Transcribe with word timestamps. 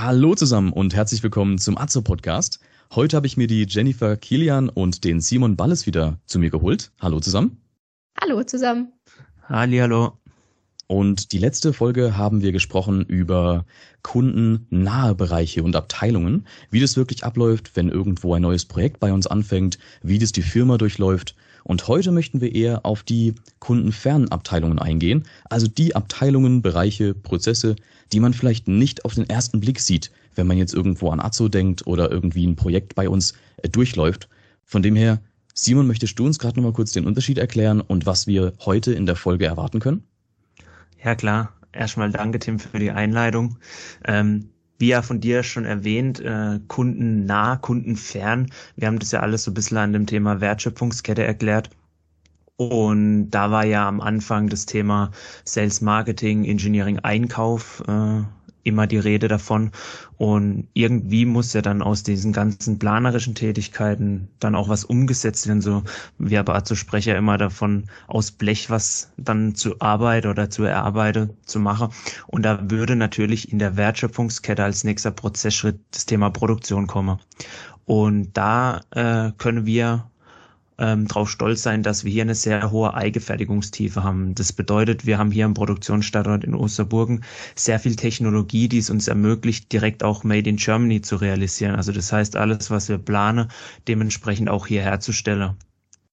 Hallo 0.00 0.36
zusammen 0.36 0.72
und 0.72 0.94
herzlich 0.94 1.24
willkommen 1.24 1.58
zum 1.58 1.76
Azo 1.76 2.02
Podcast. 2.02 2.60
Heute 2.94 3.16
habe 3.16 3.26
ich 3.26 3.36
mir 3.36 3.48
die 3.48 3.66
Jennifer 3.68 4.16
Kilian 4.16 4.68
und 4.68 5.02
den 5.02 5.20
Simon 5.20 5.56
Balles 5.56 5.86
wieder 5.86 6.20
zu 6.24 6.38
mir 6.38 6.50
geholt. 6.50 6.92
Hallo 7.00 7.18
zusammen. 7.18 7.60
Hallo 8.20 8.44
zusammen. 8.44 8.92
Halli, 9.48 9.78
hallo. 9.78 10.16
Und 10.86 11.32
die 11.32 11.38
letzte 11.38 11.72
Folge 11.72 12.16
haben 12.16 12.42
wir 12.42 12.52
gesprochen 12.52 13.04
über 13.06 13.66
kundennahe 14.02 15.16
Bereiche 15.16 15.64
und 15.64 15.74
Abteilungen, 15.74 16.46
wie 16.70 16.78
das 16.78 16.96
wirklich 16.96 17.24
abläuft, 17.24 17.74
wenn 17.74 17.88
irgendwo 17.88 18.34
ein 18.34 18.42
neues 18.42 18.66
Projekt 18.66 19.00
bei 19.00 19.12
uns 19.12 19.26
anfängt, 19.26 19.80
wie 20.00 20.20
das 20.20 20.30
die 20.30 20.42
Firma 20.42 20.78
durchläuft. 20.78 21.34
Und 21.64 21.86
heute 21.88 22.12
möchten 22.12 22.40
wir 22.40 22.54
eher 22.54 22.84
auf 22.86 23.02
die 23.02 23.34
kundenfernen 23.58 24.30
Abteilungen 24.30 24.78
eingehen, 24.78 25.24
also 25.50 25.66
die 25.66 25.94
Abteilungen, 25.94 26.62
Bereiche, 26.62 27.14
Prozesse, 27.14 27.76
die 28.12 28.20
man 28.20 28.34
vielleicht 28.34 28.68
nicht 28.68 29.04
auf 29.04 29.14
den 29.14 29.28
ersten 29.28 29.60
Blick 29.60 29.80
sieht, 29.80 30.10
wenn 30.34 30.46
man 30.46 30.56
jetzt 30.56 30.74
irgendwo 30.74 31.10
an 31.10 31.20
Azo 31.20 31.48
denkt 31.48 31.86
oder 31.86 32.10
irgendwie 32.10 32.46
ein 32.46 32.56
Projekt 32.56 32.94
bei 32.94 33.08
uns 33.08 33.34
äh, 33.62 33.68
durchläuft. 33.68 34.28
Von 34.64 34.82
dem 34.82 34.96
her, 34.96 35.20
Simon, 35.54 35.86
möchtest 35.86 36.18
du 36.18 36.26
uns 36.26 36.38
gerade 36.38 36.56
nochmal 36.56 36.72
kurz 36.72 36.92
den 36.92 37.06
Unterschied 37.06 37.38
erklären 37.38 37.80
und 37.80 38.06
was 38.06 38.26
wir 38.26 38.52
heute 38.64 38.92
in 38.92 39.06
der 39.06 39.16
Folge 39.16 39.46
erwarten 39.46 39.80
können? 39.80 40.04
Ja 41.02 41.14
klar, 41.14 41.52
erstmal 41.72 42.10
danke 42.10 42.38
Tim 42.38 42.58
für 42.58 42.78
die 42.78 42.90
Einleitung. 42.90 43.58
Ähm, 44.04 44.50
wie 44.78 44.88
ja 44.88 45.02
von 45.02 45.20
dir 45.20 45.42
schon 45.42 45.64
erwähnt, 45.64 46.20
äh, 46.20 46.60
kundennah, 46.68 47.56
kundenfern. 47.56 48.50
Wir 48.76 48.86
haben 48.86 48.98
das 48.98 49.12
ja 49.12 49.20
alles 49.20 49.44
so 49.44 49.50
ein 49.50 49.54
bisschen 49.54 49.76
an 49.78 49.92
dem 49.92 50.06
Thema 50.06 50.40
Wertschöpfungskette 50.40 51.24
erklärt. 51.24 51.70
Und 52.56 53.30
da 53.30 53.50
war 53.50 53.64
ja 53.64 53.86
am 53.86 54.00
Anfang 54.00 54.48
das 54.48 54.66
Thema 54.66 55.12
Sales 55.44 55.80
Marketing, 55.80 56.44
Engineering, 56.44 56.98
Einkauf 57.00 57.82
äh, 57.86 58.22
immer 58.68 58.86
die 58.86 58.98
Rede 58.98 59.28
davon. 59.28 59.72
Und 60.16 60.68
irgendwie 60.74 61.24
muss 61.24 61.52
ja 61.52 61.62
dann 61.62 61.82
aus 61.82 62.02
diesen 62.02 62.32
ganzen 62.32 62.78
planerischen 62.78 63.34
Tätigkeiten 63.34 64.28
dann 64.40 64.54
auch 64.54 64.68
was 64.68 64.84
umgesetzt 64.84 65.46
werden. 65.46 65.60
So, 65.60 65.82
wir 66.18 66.40
aber 66.40 66.64
zu 66.64 66.74
Sprecher 66.74 67.16
immer 67.16 67.38
davon 67.38 67.84
aus 68.06 68.30
Blech 68.30 68.70
was 68.70 69.10
dann 69.16 69.54
zu 69.54 69.80
Arbeit 69.80 70.26
oder 70.26 70.50
zu 70.50 70.64
erarbeiten, 70.64 71.30
zu 71.44 71.60
machen. 71.60 71.88
Und 72.26 72.42
da 72.44 72.70
würde 72.70 72.96
natürlich 72.96 73.52
in 73.52 73.58
der 73.58 73.76
Wertschöpfungskette 73.76 74.62
als 74.64 74.84
nächster 74.84 75.10
Prozessschritt 75.10 75.80
das 75.92 76.06
Thema 76.06 76.30
Produktion 76.30 76.86
kommen. 76.86 77.18
Und 77.84 78.36
da 78.36 78.82
äh, 78.90 79.32
können 79.38 79.64
wir 79.64 80.10
ähm, 80.78 81.06
darauf 81.08 81.30
stolz 81.30 81.62
sein, 81.62 81.82
dass 81.82 82.04
wir 82.04 82.12
hier 82.12 82.22
eine 82.22 82.34
sehr 82.34 82.70
hohe 82.70 82.94
Eigenfertigungstiefe 82.94 84.02
haben. 84.02 84.34
Das 84.34 84.52
bedeutet, 84.52 85.06
wir 85.06 85.18
haben 85.18 85.30
hier 85.30 85.44
einen 85.44 85.54
Produktionsstandort 85.54 86.44
in 86.44 86.54
Osterburgen 86.54 87.24
sehr 87.54 87.78
viel 87.78 87.96
Technologie, 87.96 88.68
die 88.68 88.78
es 88.78 88.90
uns 88.90 89.08
ermöglicht, 89.08 89.72
direkt 89.72 90.02
auch 90.04 90.24
Made 90.24 90.48
in 90.48 90.56
Germany 90.56 91.02
zu 91.02 91.16
realisieren. 91.16 91.74
Also 91.74 91.92
das 91.92 92.12
heißt, 92.12 92.36
alles, 92.36 92.70
was 92.70 92.88
wir 92.88 92.98
planen, 92.98 93.48
dementsprechend 93.86 94.48
auch 94.48 94.66
hier 94.66 94.82
herzustellen. 94.82 95.56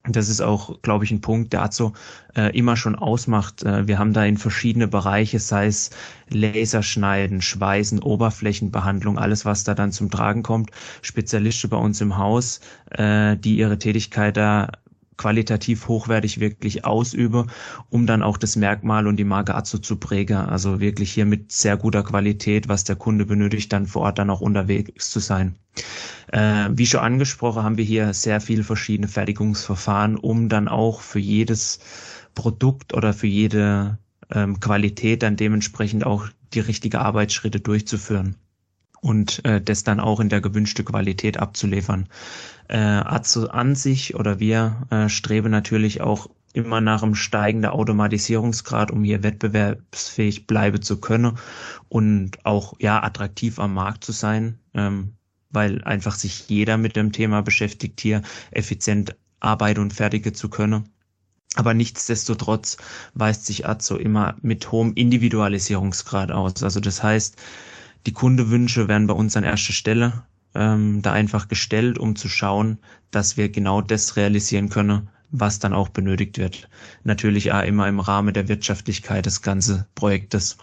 Das 0.08 0.30
ist 0.30 0.42
auch, 0.42 0.82
glaube 0.82 1.04
ich, 1.04 1.12
ein 1.12 1.22
Punkt, 1.22 1.54
der 1.54 1.64
Azo 1.64 1.94
äh, 2.36 2.56
immer 2.58 2.78
schon 2.78 2.96
ausmacht. 2.96 3.64
Äh, 3.64 3.88
wir 3.88 3.98
haben 3.98 4.14
da 4.14 4.24
in 4.24 4.38
verschiedene 4.38 4.88
Bereiche, 4.88 5.40
sei 5.40 5.68
es 5.68 5.90
Laserschneiden, 6.30 7.42
Schweißen, 7.42 8.00
Oberflächenbehandlung, 8.00 9.18
alles, 9.18 9.46
was 9.46 9.64
da 9.64 9.74
dann 9.74 9.92
zum 9.92 10.12
Tragen 10.12 10.44
kommt. 10.44 10.70
Spezialisten 11.02 11.70
bei 11.70 11.78
uns 11.78 12.02
im 12.02 12.18
Haus, 12.18 12.60
äh, 12.92 13.36
die 13.38 13.58
ihre 13.58 13.80
Tätigkeit 13.80 14.38
da 14.38 14.70
qualitativ 15.18 15.88
hochwertig 15.88 16.40
wirklich 16.40 16.86
ausübe, 16.86 17.48
um 17.90 18.06
dann 18.06 18.22
auch 18.22 18.38
das 18.38 18.56
Merkmal 18.56 19.08
und 19.08 19.18
die 19.18 19.24
Marke 19.24 19.56
Azo 19.56 19.78
zu 19.78 19.98
prägen. 19.98 20.38
Also 20.38 20.80
wirklich 20.80 21.12
hier 21.12 21.26
mit 21.26 21.52
sehr 21.52 21.78
guter 21.78 22.04
Qualität, 22.04 22.68
was 22.68 22.84
der 22.84 22.96
Kunde 22.96 23.26
benötigt, 23.26 23.72
dann 23.74 23.88
vor 23.88 24.04
Ort 24.04 24.20
dann 24.20 24.30
auch 24.30 24.42
unterwegs 24.42 25.12
zu 25.12 25.20
sein. 25.20 25.56
Äh, 26.32 26.70
wie 26.72 26.86
schon 26.86 27.02
angesprochen, 27.02 27.64
haben 27.64 27.78
wir 27.78 27.86
hier 27.86 28.14
sehr 28.14 28.42
viele 28.42 28.64
verschiedene 28.64 29.08
Fertigungsverfahren, 29.08 30.18
um 30.18 30.50
dann 30.50 30.68
auch 30.68 31.02
für 31.02 31.20
jedes 31.20 31.80
Produkt 32.34 32.94
oder 32.94 33.14
für 33.14 33.28
jede 33.28 33.98
ähm, 34.32 34.60
Qualität 34.60 35.24
dann 35.24 35.36
dementsprechend 35.36 36.06
auch 36.06 36.28
die 36.54 36.60
richtige 36.60 37.00
Arbeitsschritte 37.00 37.60
durchzuführen 37.60 38.36
und 39.06 39.46
äh, 39.46 39.62
das 39.62 39.84
dann 39.84 40.00
auch 40.00 40.20
in 40.20 40.30
der 40.30 40.42
gewünschten 40.42 40.84
Qualität 40.84 41.38
abzuliefern. 41.38 42.10
Äh, 42.68 42.78
Azo 42.78 43.46
an 43.46 43.76
sich 43.76 44.16
oder 44.16 44.40
wir 44.40 44.88
äh, 44.90 45.10
streben 45.10 45.52
natürlich 45.52 46.02
auch 46.02 46.28
immer 46.54 46.82
nach 46.82 47.04
einem 47.04 47.14
steigenden 47.14 47.70
Automatisierungsgrad, 47.70 48.90
um 48.90 49.04
hier 49.04 49.22
wettbewerbsfähig 49.22 50.48
bleiben 50.48 50.82
zu 50.82 51.00
können 51.00 51.38
und 51.88 52.44
auch 52.48 52.74
ja 52.80 53.04
attraktiv 53.04 53.60
am 53.60 53.76
Markt 53.76 54.04
zu 54.04 54.12
sein, 54.12 54.58
ähm, 54.74 55.14
weil 55.52 55.84
einfach 55.84 56.16
sich 56.16 56.50
jeder 56.50 56.78
mit 56.78 56.96
dem 56.96 57.12
Thema 57.12 57.44
beschäftigt, 57.44 58.02
hier 58.02 58.24
effizient 58.50 59.16
arbeiten 59.40 59.82
und 59.82 59.94
fertige 59.94 60.34
zu 60.34 60.50
können. 60.50 60.90
Aber 61.54 61.76
nichtsdestotrotz 61.76 62.78
weist 63.14 63.46
sich 63.46 63.68
Azo 63.68 63.98
immer 63.98 64.36
mit 64.42 64.72
hohem 64.72 64.94
Individualisierungsgrad 64.96 66.32
aus. 66.32 66.64
Also 66.64 66.80
das 66.80 67.04
heißt, 67.04 67.38
die 68.06 68.14
Kundewünsche 68.14 68.88
werden 68.88 69.08
bei 69.08 69.14
uns 69.14 69.36
an 69.36 69.44
erster 69.44 69.74
Stelle 69.74 70.24
ähm, 70.54 71.02
da 71.02 71.12
einfach 71.12 71.48
gestellt, 71.48 72.00
um 72.00 72.16
zu 72.16 72.30
schauen, 72.30 72.80
dass 73.12 73.38
wir 73.38 73.50
genau 73.50 73.82
das 73.82 74.16
realisieren 74.16 74.70
können, 74.70 75.10
was 75.32 75.60
dann 75.60 75.74
auch 75.74 75.90
benötigt 75.90 76.38
wird. 76.38 76.70
Natürlich 77.04 77.52
auch 77.52 77.64
immer 77.64 77.88
im 77.88 78.00
Rahmen 78.00 78.34
der 78.34 78.48
Wirtschaftlichkeit 78.48 79.26
des 79.26 79.42
ganzen 79.42 79.86
Projektes. 79.96 80.58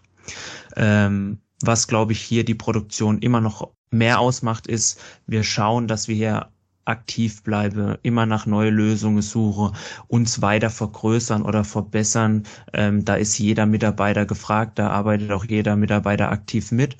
Ähm, 0.76 1.38
was, 1.60 1.88
glaube 1.88 2.12
ich, 2.12 2.20
hier 2.20 2.44
die 2.44 2.54
Produktion 2.54 3.19
immer 3.19 3.41
noch 3.41 3.70
mehr 3.91 4.19
ausmacht, 4.19 4.66
ist, 4.66 5.00
wir 5.26 5.44
schauen, 5.44 5.86
dass 5.86 6.09
wir 6.09 6.16
hier 6.16 6.48
aktiv 6.84 7.42
bleiben, 7.44 7.97
immer 8.03 8.26
nach 8.26 8.47
neue 8.47 8.70
Lösungen 8.70 9.22
suche, 9.22 9.72
uns 10.09 10.42
weiter 10.42 10.70
vergrößern 10.70 11.42
oder 11.42 11.62
verbessern. 11.64 12.44
Ähm, 12.72 13.04
da 13.04 13.14
ist 13.14 13.38
jeder 13.38 13.66
Mitarbeiter 13.66 14.26
gefragt, 14.26 14.78
da 14.78 14.91
arbeitet 14.91 15.30
auch 15.30 15.44
jeder 15.44 15.76
Mitarbeiter 15.76 16.30
aktiv 16.30 16.72
mit. 16.72 16.97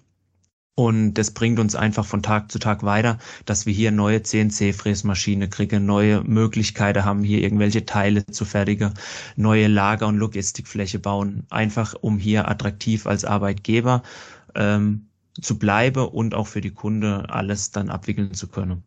Und 0.75 1.15
das 1.15 1.33
bringt 1.33 1.59
uns 1.59 1.75
einfach 1.75 2.07
von 2.07 2.23
Tag 2.23 2.51
zu 2.51 2.59
Tag 2.59 2.83
weiter, 2.83 3.19
dass 3.45 3.67
wir 3.67 3.75
hier 3.75 3.91
neue 3.91 4.23
CNC-Fräsmaschine 4.23 5.49
kriegen, 5.51 5.85
neue 5.85 6.23
Möglichkeiten 6.25 7.05
haben, 7.05 7.23
hier 7.23 7.43
irgendwelche 7.43 7.85
Teile 7.85 8.25
zu 8.25 8.47
fertigen, 8.47 8.95
neue 9.37 9.67
Lager- 9.67 10.07
und 10.07 10.17
Logistikfläche 10.17 10.99
bauen, 10.99 11.47
einfach 11.51 11.95
um 12.01 12.19
hier 12.19 12.49
attraktiv 12.49 13.07
als 13.07 13.27
Arbeitgeber 13.27 14.03
ähm, 14.55 15.09
zu 15.41 15.59
bleiben 15.59 16.07
und 16.07 16.35
auch 16.35 16.47
für 16.47 16.63
die 16.63 16.73
Kunde 16.73 17.27
alles 17.29 17.71
dann 17.71 17.91
abwickeln 17.91 18.33
zu 18.33 18.49
können. 18.49 18.83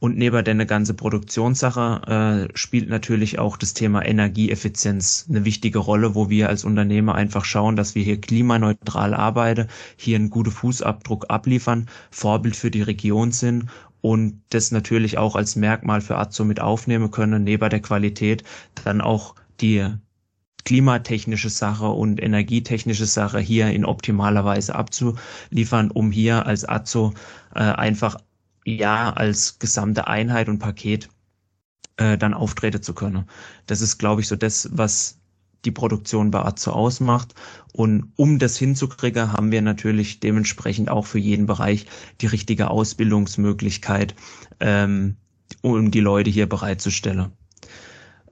Und 0.00 0.16
neben 0.16 0.42
der 0.42 0.54
ganze 0.64 0.94
Produktionssache 0.94 2.48
äh, 2.50 2.56
spielt 2.56 2.88
natürlich 2.88 3.38
auch 3.38 3.58
das 3.58 3.74
Thema 3.74 4.02
Energieeffizienz 4.02 5.26
eine 5.28 5.44
wichtige 5.44 5.78
Rolle, 5.78 6.14
wo 6.14 6.30
wir 6.30 6.48
als 6.48 6.64
Unternehmer 6.64 7.14
einfach 7.14 7.44
schauen, 7.44 7.76
dass 7.76 7.94
wir 7.94 8.02
hier 8.02 8.18
klimaneutral 8.18 9.12
arbeiten, 9.12 9.68
hier 9.96 10.16
einen 10.16 10.30
guten 10.30 10.52
Fußabdruck 10.52 11.26
abliefern, 11.28 11.86
Vorbild 12.10 12.56
für 12.56 12.70
die 12.70 12.80
Region 12.80 13.30
sind 13.30 13.66
und 14.00 14.40
das 14.48 14.72
natürlich 14.72 15.18
auch 15.18 15.36
als 15.36 15.54
Merkmal 15.54 16.00
für 16.00 16.16
Azo 16.16 16.46
mit 16.46 16.60
aufnehmen 16.60 17.10
können, 17.10 17.44
neben 17.44 17.68
der 17.68 17.80
Qualität 17.80 18.42
dann 18.84 19.02
auch 19.02 19.34
die 19.60 19.86
klimatechnische 20.64 21.50
Sache 21.50 21.88
und 21.88 22.22
energietechnische 22.22 23.06
Sache 23.06 23.38
hier 23.38 23.68
in 23.68 23.84
optimaler 23.84 24.46
Weise 24.46 24.74
abzuliefern, 24.74 25.90
um 25.90 26.10
hier 26.10 26.46
als 26.46 26.66
Azo 26.66 27.12
äh, 27.54 27.60
einfach 27.60 28.16
ja 28.64 29.12
als 29.12 29.58
gesamte 29.58 30.06
Einheit 30.06 30.48
und 30.48 30.58
Paket 30.58 31.08
äh, 31.96 32.18
dann 32.18 32.34
auftreten 32.34 32.82
zu 32.82 32.94
können. 32.94 33.26
Das 33.66 33.80
ist, 33.80 33.98
glaube 33.98 34.20
ich, 34.20 34.28
so 34.28 34.36
das, 34.36 34.68
was 34.72 35.18
die 35.64 35.70
Produktion 35.70 36.30
bei 36.30 36.42
Azo 36.42 36.72
ausmacht. 36.72 37.34
Und 37.72 38.12
um 38.16 38.38
das 38.38 38.56
hinzukriegen, 38.56 39.32
haben 39.32 39.52
wir 39.52 39.62
natürlich 39.62 40.20
dementsprechend 40.20 40.88
auch 40.88 41.06
für 41.06 41.18
jeden 41.18 41.46
Bereich 41.46 41.86
die 42.20 42.26
richtige 42.26 42.70
Ausbildungsmöglichkeit, 42.70 44.14
ähm, 44.60 45.16
um 45.62 45.90
die 45.90 46.00
Leute 46.00 46.30
hier 46.30 46.48
bereitzustellen. 46.48 47.32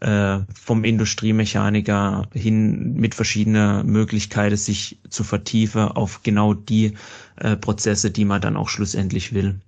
Äh, 0.00 0.40
vom 0.54 0.84
Industriemechaniker 0.84 2.28
hin 2.32 2.94
mit 2.94 3.16
verschiedenen 3.16 3.84
Möglichkeiten, 3.86 4.56
sich 4.56 5.00
zu 5.10 5.24
vertiefen 5.24 5.82
auf 5.88 6.22
genau 6.22 6.54
die 6.54 6.94
äh, 7.36 7.56
Prozesse, 7.56 8.12
die 8.12 8.24
man 8.24 8.40
dann 8.40 8.56
auch 8.56 8.68
schlussendlich 8.68 9.34
will. 9.34 9.60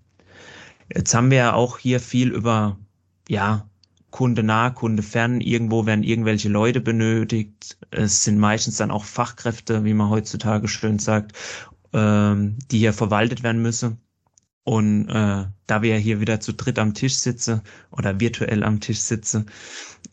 Jetzt 0.94 1.14
haben 1.14 1.31
wir 1.31 1.38
ja 1.38 1.52
auch 1.54 1.78
hier 1.78 2.00
viel 2.00 2.31
über, 2.32 2.78
ja, 3.28 3.70
Kunde 4.10 4.42
nah, 4.42 4.70
Kunde 4.70 5.02
fern. 5.02 5.40
Irgendwo 5.40 5.87
werden 5.87 6.02
irgendwelche 6.02 6.48
Leute 6.48 6.81
benötigt. 6.81 7.78
Es 7.90 8.25
sind 8.25 8.38
meistens 8.38 8.76
dann 8.76 8.90
auch 8.90 9.04
Fachkräfte, 9.04 9.84
wie 9.84 9.94
man 9.94 10.10
heutzutage 10.10 10.69
schön 10.69 10.98
sagt, 10.98 11.32
ähm, 11.92 12.58
die 12.70 12.78
hier 12.78 12.92
verwaltet 12.92 13.42
werden 13.42 13.62
müssen. 13.62 14.00
Und 14.64 15.08
äh, 15.08 15.46
da 15.66 15.82
wir 15.82 15.96
hier 15.96 16.20
wieder 16.20 16.40
zu 16.40 16.52
dritt 16.52 16.78
am 16.78 16.94
Tisch 16.94 17.14
sitzen 17.16 17.62
oder 17.90 18.20
virtuell 18.20 18.64
am 18.64 18.81
Tisch 18.81 19.00
sitzen, 19.00 19.46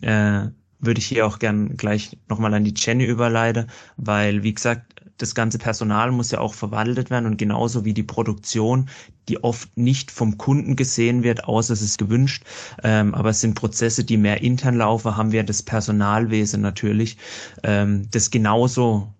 äh, 0.02 0.48
würde 0.80 1.00
ich 1.00 1.08
hier 1.08 1.26
auch 1.26 1.40
gern 1.40 1.76
gleich 1.78 2.18
nochmal 2.30 2.54
an 2.54 2.64
die 2.64 2.74
Jenny 2.76 3.06
überleiten, 3.06 3.68
weil, 3.98 4.44
wie 4.44 4.54
gesagt, 4.54 4.98
das 5.18 5.34
ganze 5.34 5.58
Personal 5.58 6.12
muss 6.12 6.32
ja 6.32 6.40
auch 6.40 6.54
verwaltet 6.54 7.10
werden 7.10 7.26
und 7.26 7.38
genauso 7.38 7.86
wie 7.86 7.94
die 7.94 8.04
Produktion, 8.04 8.90
die 9.30 9.44
oft 9.44 9.76
nicht 9.76 10.12
vom 10.12 10.38
Kunden 10.38 10.76
gesehen 10.76 11.24
wird, 11.24 11.46
außer 11.46 11.74
es 11.74 11.82
ist 11.82 11.98
gewünscht. 11.98 12.44
Ähm, 12.84 13.16
aber 13.16 13.30
es 13.30 13.42
sind 13.42 13.56
Prozesse, 13.56 14.04
die 14.04 14.18
mehr 14.18 14.42
intern 14.42 14.76
laufen, 14.76 15.18
haben 15.18 15.32
wir 15.32 15.44
das 15.44 15.64
Personalwesen 15.64 16.62
natürlich, 16.62 17.18
ähm, 17.64 18.08
das 18.12 18.30
genauso 18.30 19.14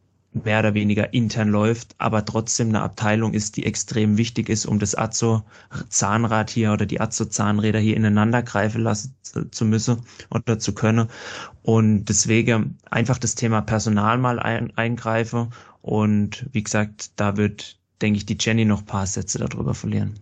mehr 0.46 0.60
oder 0.60 0.74
weniger 0.74 1.14
intern 1.14 1.50
läuft, 1.50 1.96
aber 1.98 2.26
trotzdem 2.26 2.70
eine 2.70 2.82
Abteilung 2.82 3.34
ist, 3.34 3.58
die 3.58 3.66
extrem 3.66 4.18
wichtig 4.18 4.50
ist, 4.50 4.66
um 4.66 4.80
das 4.80 4.96
Azo-Zahnrad 4.96 6.50
hier 6.50 6.74
oder 6.74 6.86
die 6.86 7.02
Azo-Zahnräder 7.02 7.80
hier 7.80 7.98
ineinander 7.98 8.44
greifen 8.44 8.82
lassen 8.82 9.16
zu 9.52 9.66
müssen 9.66 10.04
oder 10.30 10.60
zu 10.60 10.74
können. 10.74 11.10
Und 11.64 12.06
deswegen 12.06 12.78
einfach 12.90 13.18
das 13.18 13.36
Thema 13.36 13.62
Personal 13.62 14.18
mal 14.18 14.40
ein, 14.40 14.76
eingreifen. 14.78 15.50
Und 15.82 16.46
wie 16.52 16.64
gesagt, 16.64 17.12
da 17.16 17.38
wird, 17.38 17.78
denke 18.02 18.18
ich, 18.18 18.26
die 18.26 18.38
Jenny 18.40 18.66
noch 18.66 18.86
paar 18.86 19.08
Sätze 19.08 19.40
darüber 19.40 19.74
verlieren. 19.74 20.20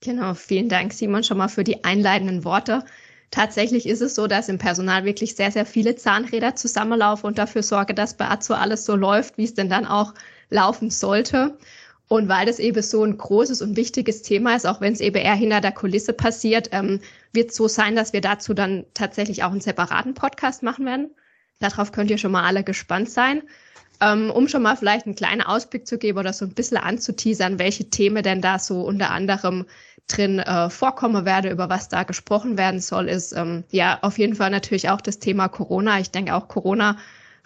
Genau, 0.00 0.34
vielen 0.34 0.68
Dank, 0.68 0.92
Simon, 0.92 1.24
schon 1.24 1.38
mal 1.38 1.48
für 1.48 1.64
die 1.64 1.84
einleitenden 1.84 2.44
Worte. 2.44 2.84
Tatsächlich 3.30 3.86
ist 3.86 4.00
es 4.00 4.14
so, 4.14 4.26
dass 4.26 4.48
im 4.48 4.58
Personal 4.58 5.04
wirklich 5.04 5.34
sehr, 5.34 5.50
sehr 5.50 5.66
viele 5.66 5.96
Zahnräder 5.96 6.54
zusammenlaufen 6.56 7.26
und 7.26 7.38
dafür 7.38 7.62
sorge, 7.62 7.92
dass 7.94 8.16
bei 8.16 8.28
Azo 8.28 8.54
alles 8.54 8.84
so 8.84 8.96
läuft, 8.96 9.36
wie 9.36 9.44
es 9.44 9.54
denn 9.54 9.68
dann 9.68 9.86
auch 9.86 10.14
laufen 10.48 10.90
sollte. 10.90 11.58
Und 12.08 12.28
weil 12.28 12.46
das 12.46 12.60
eben 12.60 12.82
so 12.82 13.02
ein 13.02 13.18
großes 13.18 13.62
und 13.62 13.76
wichtiges 13.76 14.22
Thema 14.22 14.54
ist, 14.54 14.66
auch 14.66 14.80
wenn 14.80 14.92
es 14.92 15.00
eben 15.00 15.16
eher 15.16 15.34
hinter 15.34 15.60
der 15.60 15.72
Kulisse 15.72 16.12
passiert, 16.12 16.68
ähm, 16.70 17.00
wird 17.32 17.50
es 17.50 17.56
so 17.56 17.66
sein, 17.66 17.96
dass 17.96 18.12
wir 18.12 18.20
dazu 18.20 18.54
dann 18.54 18.86
tatsächlich 18.94 19.42
auch 19.42 19.50
einen 19.50 19.60
separaten 19.60 20.14
Podcast 20.14 20.62
machen 20.62 20.86
werden. 20.86 21.10
Darauf 21.58 21.90
könnt 21.90 22.10
ihr 22.10 22.18
schon 22.18 22.30
mal 22.30 22.44
alle 22.44 22.62
gespannt 22.62 23.10
sein. 23.10 23.42
Ähm, 24.00 24.30
um 24.30 24.46
schon 24.48 24.62
mal 24.62 24.76
vielleicht 24.76 25.06
einen 25.06 25.14
kleinen 25.14 25.40
Ausblick 25.42 25.86
zu 25.86 25.96
geben 25.98 26.18
oder 26.18 26.32
so 26.32 26.44
ein 26.44 26.54
bisschen 26.54 26.76
anzuteasern, 26.76 27.58
welche 27.58 27.88
Themen 27.88 28.22
denn 28.22 28.42
da 28.42 28.58
so 28.58 28.82
unter 28.82 29.10
anderem 29.10 29.64
drin 30.06 30.38
äh, 30.38 30.70
vorkommen 30.70 31.24
werde, 31.24 31.50
über 31.50 31.68
was 31.68 31.88
da 31.88 32.02
gesprochen 32.02 32.58
werden 32.58 32.80
soll, 32.80 33.08
ist 33.08 33.32
ähm, 33.32 33.64
ja 33.70 33.98
auf 34.02 34.18
jeden 34.18 34.34
Fall 34.34 34.50
natürlich 34.50 34.90
auch 34.90 35.00
das 35.00 35.18
Thema 35.18 35.48
Corona. 35.48 35.98
Ich 35.98 36.10
denke 36.10 36.34
auch 36.34 36.48
Corona 36.48 36.96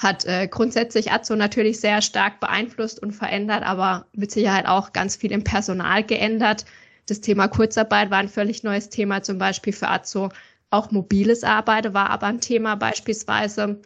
hat 0.00 0.24
äh, 0.24 0.48
grundsätzlich 0.48 1.12
Azo 1.12 1.36
natürlich 1.36 1.78
sehr 1.78 2.00
stark 2.00 2.40
beeinflusst 2.40 3.02
und 3.02 3.12
verändert, 3.12 3.62
aber 3.62 4.06
mit 4.12 4.30
Sicherheit 4.30 4.66
auch 4.66 4.92
ganz 4.92 5.16
viel 5.16 5.30
im 5.30 5.44
Personal 5.44 6.02
geändert. 6.02 6.64
Das 7.06 7.20
Thema 7.20 7.48
Kurzarbeit 7.48 8.10
war 8.10 8.18
ein 8.18 8.28
völlig 8.28 8.62
neues 8.62 8.88
Thema, 8.88 9.22
zum 9.22 9.38
Beispiel 9.38 9.74
für 9.74 9.88
Azo. 9.88 10.30
Auch 10.70 10.90
mobiles 10.90 11.44
Arbeiten 11.44 11.92
war 11.92 12.08
aber 12.10 12.28
ein 12.28 12.40
Thema 12.40 12.76
beispielsweise. 12.76 13.80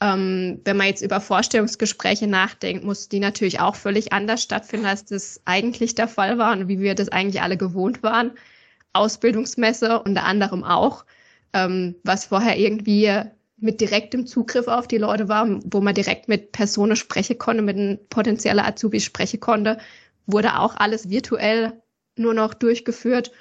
Ähm, 0.00 0.60
wenn 0.64 0.76
man 0.76 0.88
jetzt 0.88 1.02
über 1.02 1.20
Vorstellungsgespräche 1.20 2.26
nachdenkt, 2.26 2.84
muss 2.84 3.08
die 3.08 3.20
natürlich 3.20 3.60
auch 3.60 3.76
völlig 3.76 4.12
anders 4.12 4.42
stattfinden, 4.42 4.86
als 4.86 5.04
das 5.04 5.40
eigentlich 5.44 5.94
der 5.94 6.08
Fall 6.08 6.38
war 6.38 6.52
und 6.52 6.68
wie 6.68 6.80
wir 6.80 6.94
das 6.94 7.08
eigentlich 7.08 7.42
alle 7.42 7.56
gewohnt 7.56 8.02
waren. 8.02 8.32
Ausbildungsmesse 8.92 10.02
unter 10.02 10.24
anderem 10.24 10.64
auch, 10.64 11.04
ähm, 11.52 11.96
was 12.02 12.26
vorher 12.26 12.58
irgendwie 12.58 13.12
mit 13.56 13.80
direktem 13.80 14.26
Zugriff 14.26 14.68
auf 14.68 14.88
die 14.88 14.98
Leute 14.98 15.28
war, 15.28 15.48
wo 15.64 15.80
man 15.80 15.94
direkt 15.94 16.28
mit 16.28 16.52
Personen 16.52 16.96
sprechen 16.96 17.38
konnte, 17.38 17.62
mit 17.62 17.76
einem 17.76 17.98
potenziellen 18.08 18.64
Azubi 18.64 19.00
sprechen 19.00 19.40
konnte, 19.40 19.78
wurde 20.26 20.58
auch 20.58 20.76
alles 20.76 21.08
virtuell 21.10 21.72
nur 22.16 22.34
noch 22.34 22.54
durchgeführt. 22.54 23.32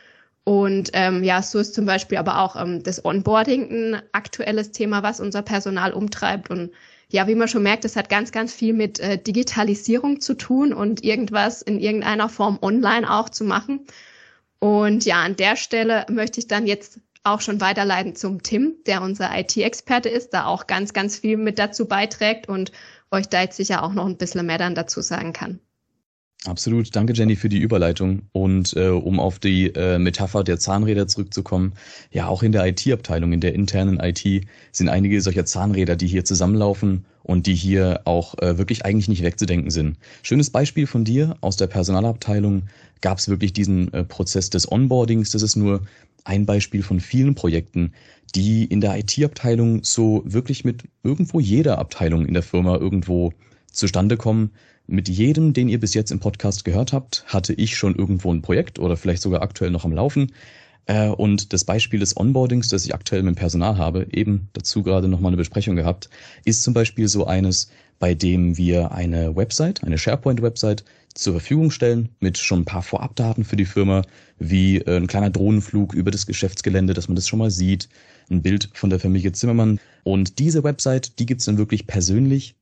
Und 0.46 0.90
ähm, 0.94 1.24
ja, 1.24 1.42
so 1.42 1.60
ist 1.60 1.74
zum 1.74 1.86
Beispiel 1.86 2.18
aber 2.18 2.40
auch 2.40 2.56
ähm, 2.56 2.84
das 2.84 3.04
Onboarding 3.06 3.72
ein 3.72 4.02
aktuelles 4.12 4.72
Thema, 4.72 5.02
was 5.02 5.20
unser 5.22 5.42
Personal 5.42 5.94
umtreibt. 5.94 6.50
Und 6.50 6.72
ja, 7.10 7.28
wie 7.28 7.36
man 7.36 7.48
schon 7.48 7.64
merkt, 7.64 7.86
es 7.86 7.96
hat 7.96 8.10
ganz, 8.10 8.32
ganz 8.32 8.54
viel 8.54 8.74
mit 8.74 9.00
äh, 9.00 9.18
Digitalisierung 9.18 10.20
zu 10.20 10.34
tun 10.34 10.74
und 10.74 11.04
irgendwas 11.04 11.62
in 11.62 11.80
irgendeiner 11.80 12.28
Form 12.28 12.60
online 12.62 13.10
auch 13.10 13.30
zu 13.30 13.46
machen. 13.46 13.86
Und 14.60 15.06
ja, 15.06 15.22
an 15.22 15.36
der 15.36 15.56
Stelle 15.56 16.06
möchte 16.10 16.40
ich 16.40 16.48
dann 16.48 16.68
jetzt 16.68 17.00
auch 17.24 17.40
schon 17.40 17.62
weiterleiten 17.62 18.16
zum 18.16 18.44
Tim, 18.44 18.76
der 18.86 19.02
unser 19.02 19.38
IT-Experte 19.38 20.10
ist, 20.10 20.34
da 20.34 20.46
auch 20.46 20.68
ganz, 20.68 20.94
ganz 20.94 21.18
viel 21.18 21.38
mit 21.38 21.58
dazu 21.58 21.88
beiträgt 21.88 22.50
und 22.50 22.72
euch 23.12 23.30
da 23.30 23.42
jetzt 23.42 23.58
sicher 23.58 23.84
auch 23.84 23.94
noch 23.94 24.06
ein 24.06 24.18
bisschen 24.18 24.46
mehr 24.46 24.58
dann 24.58 24.76
dazu 24.76 25.02
sagen 25.02 25.32
kann. 25.32 25.60
Absolut. 26.46 26.94
Danke, 26.94 27.14
Jenny, 27.14 27.38
für 27.38 27.48
die 27.48 27.60
Überleitung. 27.60 28.24
Und 28.34 28.76
äh, 28.76 28.90
um 28.90 29.20
auf 29.20 29.40
die 29.40 29.68
äh, 29.76 29.98
Metapher 29.98 30.44
der 30.44 30.60
Zahnräder 30.60 31.08
zurückzukommen, 31.08 31.74
ja, 32.12 32.28
auch 32.28 32.44
in 32.44 32.52
der 32.52 32.66
IT-Abteilung, 32.68 33.32
in 33.32 33.40
der 33.40 33.54
internen 33.54 33.98
IT, 34.02 34.46
sind 34.74 34.90
einige 34.90 35.22
solcher 35.22 35.46
Zahnräder, 35.46 35.96
die 35.96 36.08
hier 36.08 36.26
zusammenlaufen 36.26 37.06
und 37.24 37.48
die 37.48 37.56
hier 37.56 38.02
auch 38.04 38.38
äh, 38.40 38.58
wirklich 38.58 38.84
eigentlich 38.84 39.08
nicht 39.08 39.24
wegzudenken 39.24 39.72
sind. 39.72 39.98
Schönes 40.22 40.50
Beispiel 40.50 40.86
von 40.86 41.06
dir 41.06 41.38
aus 41.40 41.56
der 41.56 41.68
Personalabteilung 41.68 42.64
gab 43.00 43.20
es 43.20 43.30
wirklich 43.30 43.54
diesen 43.54 43.94
äh, 43.94 44.04
Prozess 44.04 44.50
des 44.50 44.70
Onboardings. 44.70 45.30
Das 45.30 45.44
ist 45.44 45.56
nur 45.56 45.82
ein 46.26 46.46
Beispiel 46.46 46.84
von 46.84 47.00
vielen 47.00 47.36
Projekten, 47.36 47.94
die 48.36 48.66
in 48.66 48.82
der 48.82 48.98
IT-Abteilung 48.98 49.82
so 49.84 50.24
wirklich 50.26 50.66
mit 50.66 50.84
irgendwo 51.04 51.40
jeder 51.40 51.78
Abteilung 51.78 52.26
in 52.26 52.34
der 52.34 52.44
Firma 52.44 52.76
irgendwo 52.76 53.32
zustande 53.74 54.18
kommen 54.18 54.52
mit 54.88 55.10
jedem, 55.10 55.54
den 55.54 55.70
ihr 55.70 55.80
bis 55.80 55.94
jetzt 55.94 56.12
im 56.12 56.20
Podcast 56.20 56.66
gehört 56.66 56.94
habt, 56.94 57.24
hatte 57.28 57.54
ich 57.54 57.78
schon 57.78 57.96
irgendwo 57.96 58.34
ein 58.34 58.42
Projekt 58.42 58.80
oder 58.80 58.98
vielleicht 58.98 59.22
sogar 59.22 59.42
aktuell 59.42 59.72
noch 59.72 59.86
am 59.86 59.94
Laufen. 59.94 60.32
Äh, 60.86 61.08
und 61.08 61.54
das 61.54 61.64
Beispiel 61.64 62.00
des 62.00 62.18
Onboardings, 62.18 62.68
das 62.68 62.86
ich 62.86 62.94
aktuell 62.94 63.24
mit 63.24 63.36
dem 63.36 63.38
Personal 63.38 63.78
habe, 63.78 64.08
eben 64.12 64.50
dazu 64.54 64.84
gerade 64.84 65.08
nochmal 65.08 65.30
eine 65.30 65.38
Besprechung 65.38 65.76
gehabt, 65.76 66.10
ist 66.46 66.64
zum 66.64 66.74
Beispiel 66.74 67.08
so 67.08 67.26
eines, 67.26 67.70
bei 68.00 68.14
dem 68.14 68.58
wir 68.58 68.92
eine 68.92 69.36
Website, 69.36 69.84
eine 69.84 69.98
SharePoint-Website 69.98 70.84
zur 71.14 71.34
Verfügung 71.34 71.72
stellen 71.72 72.10
mit 72.20 72.38
schon 72.38 72.62
ein 72.62 72.66
paar 72.66 72.82
Vorabdaten 72.82 73.46
für 73.46 73.56
die 73.56 73.66
Firma, 73.66 74.02
wie 74.40 74.80
äh, 74.80 74.98
ein 74.98 75.08
kleiner 75.08 75.30
Drohnenflug 75.30 75.94
über 75.94 76.12
das 76.12 76.26
Geschäftsgelände, 76.26 76.94
dass 76.94 77.08
man 77.08 77.16
das 77.16 77.28
schon 77.28 77.40
mal 77.40 77.52
sieht, 77.52 77.88
ein 78.30 78.42
Bild 78.42 78.70
von 78.74 78.90
der 78.90 79.00
Familie 79.00 79.32
Zimmermann. 79.32 79.80
Und 80.04 80.40
diese 80.40 80.64
Website, 80.64 81.20
die 81.20 81.26
gibt's 81.26 81.46
dann 81.46 81.58
wirklich 81.58 81.88
persönlich 81.88 82.56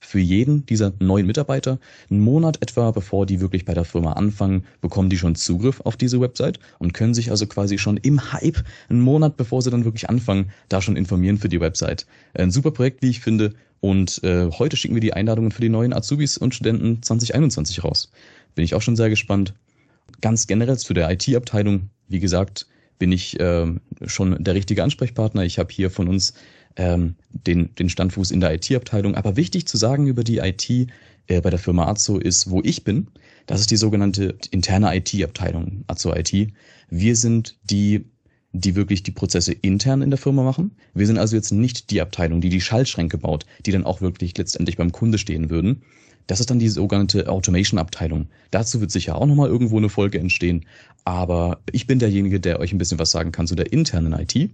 für 0.00 0.18
jeden 0.18 0.66
dieser 0.66 0.92
neuen 0.98 1.26
Mitarbeiter. 1.26 1.78
Einen 2.10 2.20
Monat 2.20 2.62
etwa, 2.62 2.90
bevor 2.90 3.26
die 3.26 3.40
wirklich 3.40 3.64
bei 3.64 3.74
der 3.74 3.84
Firma 3.84 4.14
anfangen, 4.14 4.64
bekommen 4.80 5.10
die 5.10 5.18
schon 5.18 5.34
Zugriff 5.34 5.80
auf 5.82 5.96
diese 5.96 6.20
Website 6.20 6.58
und 6.78 6.94
können 6.94 7.14
sich 7.14 7.30
also 7.30 7.46
quasi 7.46 7.78
schon 7.78 7.98
im 7.98 8.32
Hype, 8.32 8.64
einen 8.88 9.00
Monat 9.00 9.36
bevor 9.36 9.62
sie 9.62 9.70
dann 9.70 9.84
wirklich 9.84 10.08
anfangen, 10.08 10.50
da 10.68 10.80
schon 10.80 10.96
informieren 10.96 11.38
für 11.38 11.48
die 11.48 11.60
Website. 11.60 12.06
Ein 12.34 12.50
super 12.50 12.70
Projekt, 12.70 13.02
wie 13.02 13.10
ich 13.10 13.20
finde. 13.20 13.54
Und 13.80 14.22
äh, 14.24 14.50
heute 14.50 14.76
schicken 14.76 14.94
wir 14.94 15.00
die 15.00 15.14
Einladungen 15.14 15.52
für 15.52 15.62
die 15.62 15.68
neuen 15.68 15.92
Azubis 15.92 16.36
und 16.36 16.54
Studenten 16.54 17.02
2021 17.02 17.84
raus. 17.84 18.10
Bin 18.54 18.64
ich 18.64 18.74
auch 18.74 18.82
schon 18.82 18.96
sehr 18.96 19.08
gespannt. 19.08 19.54
Ganz 20.20 20.46
generell 20.46 20.76
zu 20.76 20.92
der 20.92 21.10
IT-Abteilung, 21.10 21.88
wie 22.08 22.20
gesagt, 22.20 22.66
bin 22.98 23.12
ich 23.12 23.40
äh, 23.40 23.66
schon 24.06 24.44
der 24.44 24.54
richtige 24.54 24.84
Ansprechpartner. 24.84 25.44
Ich 25.44 25.58
habe 25.58 25.72
hier 25.72 25.90
von 25.90 26.08
uns 26.08 26.34
ähm, 26.76 27.16
den, 27.32 27.74
den 27.74 27.88
Standfuß 27.88 28.30
in 28.30 28.40
der 28.40 28.54
IT-Abteilung. 28.54 29.14
Aber 29.14 29.36
wichtig 29.36 29.66
zu 29.66 29.76
sagen 29.76 30.06
über 30.06 30.24
die 30.24 30.38
IT 30.38 30.68
äh, 31.26 31.40
bei 31.40 31.50
der 31.50 31.58
Firma 31.58 31.86
Azo 31.86 32.18
ist, 32.18 32.50
wo 32.50 32.60
ich 32.62 32.84
bin. 32.84 33.08
Das 33.46 33.60
ist 33.60 33.70
die 33.70 33.76
sogenannte 33.76 34.36
interne 34.50 34.94
IT-Abteilung, 34.96 35.84
Azo 35.86 36.14
IT. 36.14 36.52
Wir 36.88 37.16
sind 37.16 37.56
die 37.64 38.04
die 38.52 38.74
wirklich 38.74 39.02
die 39.02 39.12
Prozesse 39.12 39.52
intern 39.52 40.02
in 40.02 40.10
der 40.10 40.18
Firma 40.18 40.42
machen. 40.42 40.72
Wir 40.94 41.06
sind 41.06 41.18
also 41.18 41.36
jetzt 41.36 41.52
nicht 41.52 41.90
die 41.90 42.00
Abteilung, 42.00 42.40
die 42.40 42.48
die 42.48 42.60
Schaltschränke 42.60 43.18
baut, 43.18 43.46
die 43.64 43.70
dann 43.70 43.86
auch 43.86 44.00
wirklich 44.00 44.36
letztendlich 44.36 44.76
beim 44.76 44.92
Kunde 44.92 45.18
stehen 45.18 45.50
würden. 45.50 45.82
Das 46.26 46.40
ist 46.40 46.50
dann 46.50 46.58
die 46.58 46.68
sogenannte 46.68 47.28
Automation-Abteilung. 47.28 48.28
Dazu 48.50 48.80
wird 48.80 48.90
sicher 48.90 49.16
auch 49.16 49.26
nochmal 49.26 49.48
irgendwo 49.48 49.78
eine 49.78 49.88
Folge 49.88 50.18
entstehen. 50.18 50.66
Aber 51.04 51.60
ich 51.72 51.86
bin 51.86 51.98
derjenige, 51.98 52.40
der 52.40 52.60
euch 52.60 52.72
ein 52.72 52.78
bisschen 52.78 52.98
was 52.98 53.10
sagen 53.10 53.32
kann 53.32 53.46
zu 53.46 53.54
der 53.54 53.72
internen 53.72 54.12
IT. 54.12 54.50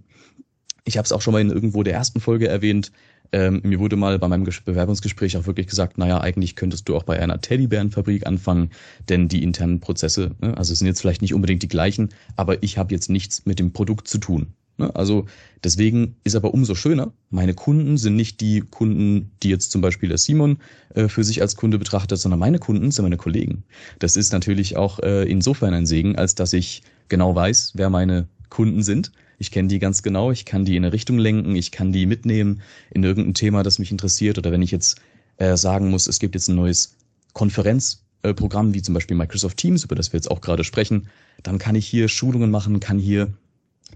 Ich 0.87 0.97
habe 0.97 1.05
es 1.05 1.11
auch 1.11 1.21
schon 1.21 1.33
mal 1.33 1.41
in 1.41 1.49
irgendwo 1.49 1.83
der 1.83 1.93
ersten 1.93 2.21
Folge 2.21 2.47
erwähnt. 2.47 2.93
Ähm, 3.33 3.59
mir 3.65 3.79
wurde 3.79 3.97
mal 3.97 4.17
bei 4.19 4.29
meinem 4.29 4.45
Bewerbungsgespräch 4.45 5.35
auch 5.35 5.45
wirklich 5.45 5.67
gesagt, 5.67 5.97
naja, 5.97 6.21
eigentlich 6.21 6.55
könntest 6.55 6.87
du 6.87 6.95
auch 6.95 7.03
bei 7.03 7.19
einer 7.19 7.41
Teddybärenfabrik 7.41 8.25
anfangen, 8.25 8.69
denn 9.09 9.27
die 9.27 9.43
internen 9.43 9.81
Prozesse, 9.81 10.31
ne, 10.39 10.57
also 10.57 10.73
sind 10.73 10.87
jetzt 10.87 11.01
vielleicht 11.01 11.21
nicht 11.21 11.33
unbedingt 11.33 11.61
die 11.61 11.67
gleichen, 11.67 12.09
aber 12.37 12.63
ich 12.63 12.77
habe 12.77 12.93
jetzt 12.93 13.09
nichts 13.09 13.45
mit 13.45 13.59
dem 13.59 13.73
Produkt 13.73 14.07
zu 14.07 14.17
tun. 14.17 14.53
Ne? 14.77 14.95
Also 14.95 15.25
deswegen 15.61 16.15
ist 16.23 16.37
aber 16.37 16.53
umso 16.53 16.73
schöner, 16.73 17.11
meine 17.31 17.53
Kunden 17.53 17.97
sind 17.97 18.15
nicht 18.15 18.39
die 18.39 18.61
Kunden, 18.61 19.31
die 19.43 19.49
jetzt 19.49 19.71
zum 19.71 19.81
Beispiel 19.81 20.07
der 20.07 20.17
Simon 20.17 20.59
äh, 20.95 21.09
für 21.09 21.25
sich 21.25 21.41
als 21.41 21.57
Kunde 21.57 21.77
betrachtet, 21.79 22.19
sondern 22.19 22.39
meine 22.39 22.59
Kunden 22.59 22.91
sind 22.91 23.03
meine 23.03 23.17
Kollegen. 23.17 23.65
Das 23.99 24.15
ist 24.15 24.31
natürlich 24.31 24.77
auch 24.77 24.99
äh, 24.99 25.29
insofern 25.29 25.73
ein 25.73 25.85
Segen, 25.85 26.15
als 26.15 26.35
dass 26.35 26.53
ich 26.53 26.81
genau 27.09 27.35
weiß, 27.35 27.73
wer 27.75 27.89
meine 27.89 28.29
Kunden 28.49 28.83
sind 28.83 29.11
ich 29.37 29.51
kenne 29.51 29.67
die 29.67 29.79
ganz 29.79 30.01
genau, 30.01 30.31
ich 30.31 30.45
kann 30.45 30.65
die 30.65 30.75
in 30.75 30.83
eine 30.83 30.93
Richtung 30.93 31.19
lenken, 31.19 31.55
ich 31.55 31.71
kann 31.71 31.91
die 31.91 32.05
mitnehmen 32.05 32.61
in 32.89 33.03
irgendein 33.03 33.33
Thema, 33.33 33.63
das 33.63 33.79
mich 33.79 33.91
interessiert. 33.91 34.37
Oder 34.37 34.51
wenn 34.51 34.61
ich 34.61 34.71
jetzt 34.71 34.99
äh, 35.37 35.55
sagen 35.55 35.89
muss, 35.89 36.07
es 36.07 36.19
gibt 36.19 36.35
jetzt 36.35 36.47
ein 36.47 36.55
neues 36.55 36.95
Konferenzprogramm, 37.33 38.73
wie 38.73 38.81
zum 38.81 38.93
Beispiel 38.93 39.15
Microsoft 39.15 39.57
Teams, 39.57 39.83
über 39.83 39.95
das 39.95 40.11
wir 40.11 40.17
jetzt 40.17 40.31
auch 40.31 40.41
gerade 40.41 40.63
sprechen, 40.63 41.07
dann 41.43 41.59
kann 41.59 41.75
ich 41.75 41.85
hier 41.85 42.07
Schulungen 42.07 42.49
machen, 42.49 42.79
kann 42.79 42.97
hier 42.97 43.31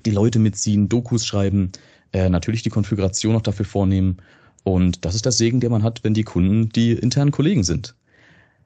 die 0.05 0.11
Leute 0.11 0.37
mitziehen, 0.37 0.89
Dokus 0.89 1.25
schreiben, 1.25 1.71
äh, 2.13 2.29
natürlich 2.29 2.61
die 2.61 2.69
Konfiguration 2.69 3.33
noch 3.33 3.41
dafür 3.41 3.65
vornehmen. 3.65 4.17
Und 4.63 5.05
das 5.05 5.15
ist 5.15 5.25
der 5.25 5.31
Segen, 5.31 5.59
den 5.59 5.71
man 5.71 5.83
hat, 5.83 6.03
wenn 6.03 6.13
die 6.13 6.23
Kunden 6.23 6.69
die 6.69 6.91
internen 6.91 7.31
Kollegen 7.31 7.63
sind. 7.63 7.95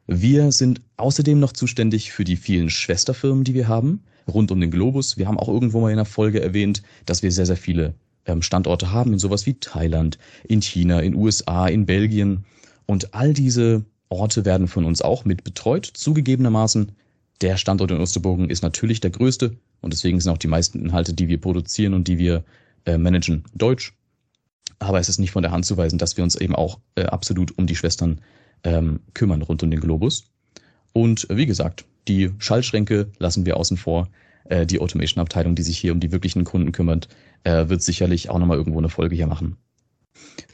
Wir 0.07 0.51
sind 0.51 0.81
außerdem 0.97 1.39
noch 1.39 1.53
zuständig 1.53 2.11
für 2.11 2.25
die 2.25 2.35
vielen 2.35 2.69
Schwesterfirmen, 2.69 3.43
die 3.43 3.53
wir 3.53 3.67
haben, 3.67 4.03
rund 4.27 4.51
um 4.51 4.59
den 4.59 4.71
Globus. 4.71 5.17
Wir 5.17 5.27
haben 5.27 5.39
auch 5.39 5.47
irgendwo 5.47 5.81
mal 5.81 5.91
in 5.91 5.97
der 5.97 6.05
Folge 6.05 6.41
erwähnt, 6.41 6.81
dass 7.05 7.23
wir 7.23 7.31
sehr, 7.31 7.45
sehr 7.45 7.57
viele 7.57 7.93
ähm, 8.25 8.41
Standorte 8.41 8.91
haben 8.91 9.13
in 9.13 9.19
sowas 9.19 9.45
wie 9.45 9.55
Thailand, 9.55 10.17
in 10.43 10.61
China, 10.61 10.99
in 10.99 11.15
USA, 11.15 11.67
in 11.67 11.85
Belgien. 11.85 12.45
Und 12.85 13.13
all 13.13 13.33
diese 13.33 13.85
Orte 14.09 14.45
werden 14.45 14.67
von 14.67 14.85
uns 14.85 15.01
auch 15.01 15.25
mit 15.25 15.43
betreut. 15.43 15.85
Zugegebenermaßen, 15.85 16.91
der 17.41 17.57
Standort 17.57 17.91
in 17.91 17.99
Osterburgen 17.99 18.49
ist 18.49 18.63
natürlich 18.63 19.01
der 19.01 19.11
größte 19.11 19.57
und 19.81 19.93
deswegen 19.93 20.19
sind 20.19 20.31
auch 20.31 20.37
die 20.37 20.47
meisten 20.47 20.79
Inhalte, 20.79 21.13
die 21.13 21.27
wir 21.27 21.39
produzieren 21.39 21.93
und 21.93 22.07
die 22.07 22.17
wir 22.17 22.43
äh, 22.85 22.97
managen, 22.97 23.43
deutsch. 23.53 23.93
Aber 24.79 24.99
es 24.99 25.09
ist 25.09 25.19
nicht 25.19 25.31
von 25.31 25.41
der 25.41 25.51
Hand 25.51 25.65
zu 25.65 25.77
weisen, 25.77 25.97
dass 25.97 26.17
wir 26.17 26.23
uns 26.23 26.35
eben 26.35 26.55
auch 26.55 26.79
äh, 26.95 27.03
absolut 27.03 27.57
um 27.57 27.67
die 27.67 27.75
Schwestern 27.75 28.21
ähm, 28.63 28.99
kümmern 29.13 29.41
rund 29.41 29.63
um 29.63 29.71
den 29.71 29.79
Globus. 29.79 30.25
Und 30.93 31.29
äh, 31.29 31.37
wie 31.37 31.45
gesagt, 31.45 31.85
die 32.07 32.31
Schaltschränke 32.39 33.11
lassen 33.19 33.45
wir 33.45 33.57
außen 33.57 33.77
vor. 33.77 34.07
Äh, 34.45 34.65
die 34.65 34.79
Automation-Abteilung, 34.79 35.55
die 35.55 35.63
sich 35.63 35.77
hier 35.77 35.91
um 35.91 35.99
die 35.99 36.11
wirklichen 36.11 36.43
Kunden 36.43 36.71
kümmert, 36.71 37.07
äh, 37.43 37.69
wird 37.69 37.81
sicherlich 37.81 38.29
auch 38.29 38.39
nochmal 38.39 38.57
irgendwo 38.57 38.79
eine 38.79 38.89
Folge 38.89 39.15
hier 39.15 39.27
machen. 39.27 39.57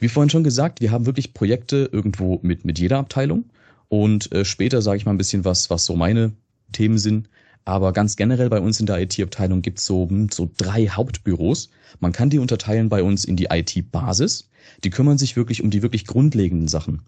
Wie 0.00 0.08
vorhin 0.08 0.30
schon 0.30 0.44
gesagt, 0.44 0.80
wir 0.80 0.90
haben 0.90 1.06
wirklich 1.06 1.34
Projekte 1.34 1.88
irgendwo 1.92 2.40
mit, 2.42 2.64
mit 2.64 2.78
jeder 2.78 2.98
Abteilung. 2.98 3.44
Und 3.88 4.32
äh, 4.32 4.44
später 4.44 4.82
sage 4.82 4.96
ich 4.96 5.04
mal 5.04 5.12
ein 5.12 5.18
bisschen 5.18 5.44
was, 5.44 5.70
was 5.70 5.84
so 5.84 5.96
meine 5.96 6.32
Themen 6.72 6.98
sind. 6.98 7.28
Aber 7.64 7.92
ganz 7.92 8.16
generell 8.16 8.48
bei 8.48 8.60
uns 8.60 8.80
in 8.80 8.86
der 8.86 9.00
IT-Abteilung 9.00 9.62
gibt 9.62 9.78
es 9.78 9.86
so, 9.86 10.08
hm, 10.08 10.30
so 10.30 10.50
drei 10.56 10.88
Hauptbüros. 10.88 11.70
Man 12.00 12.12
kann 12.12 12.30
die 12.30 12.38
unterteilen 12.38 12.88
bei 12.88 13.02
uns 13.02 13.24
in 13.24 13.36
die 13.36 13.48
IT-Basis. 13.50 14.48
Die 14.82 14.90
kümmern 14.90 15.18
sich 15.18 15.36
wirklich 15.36 15.62
um 15.62 15.70
die 15.70 15.82
wirklich 15.82 16.06
grundlegenden 16.06 16.68
Sachen. 16.68 17.02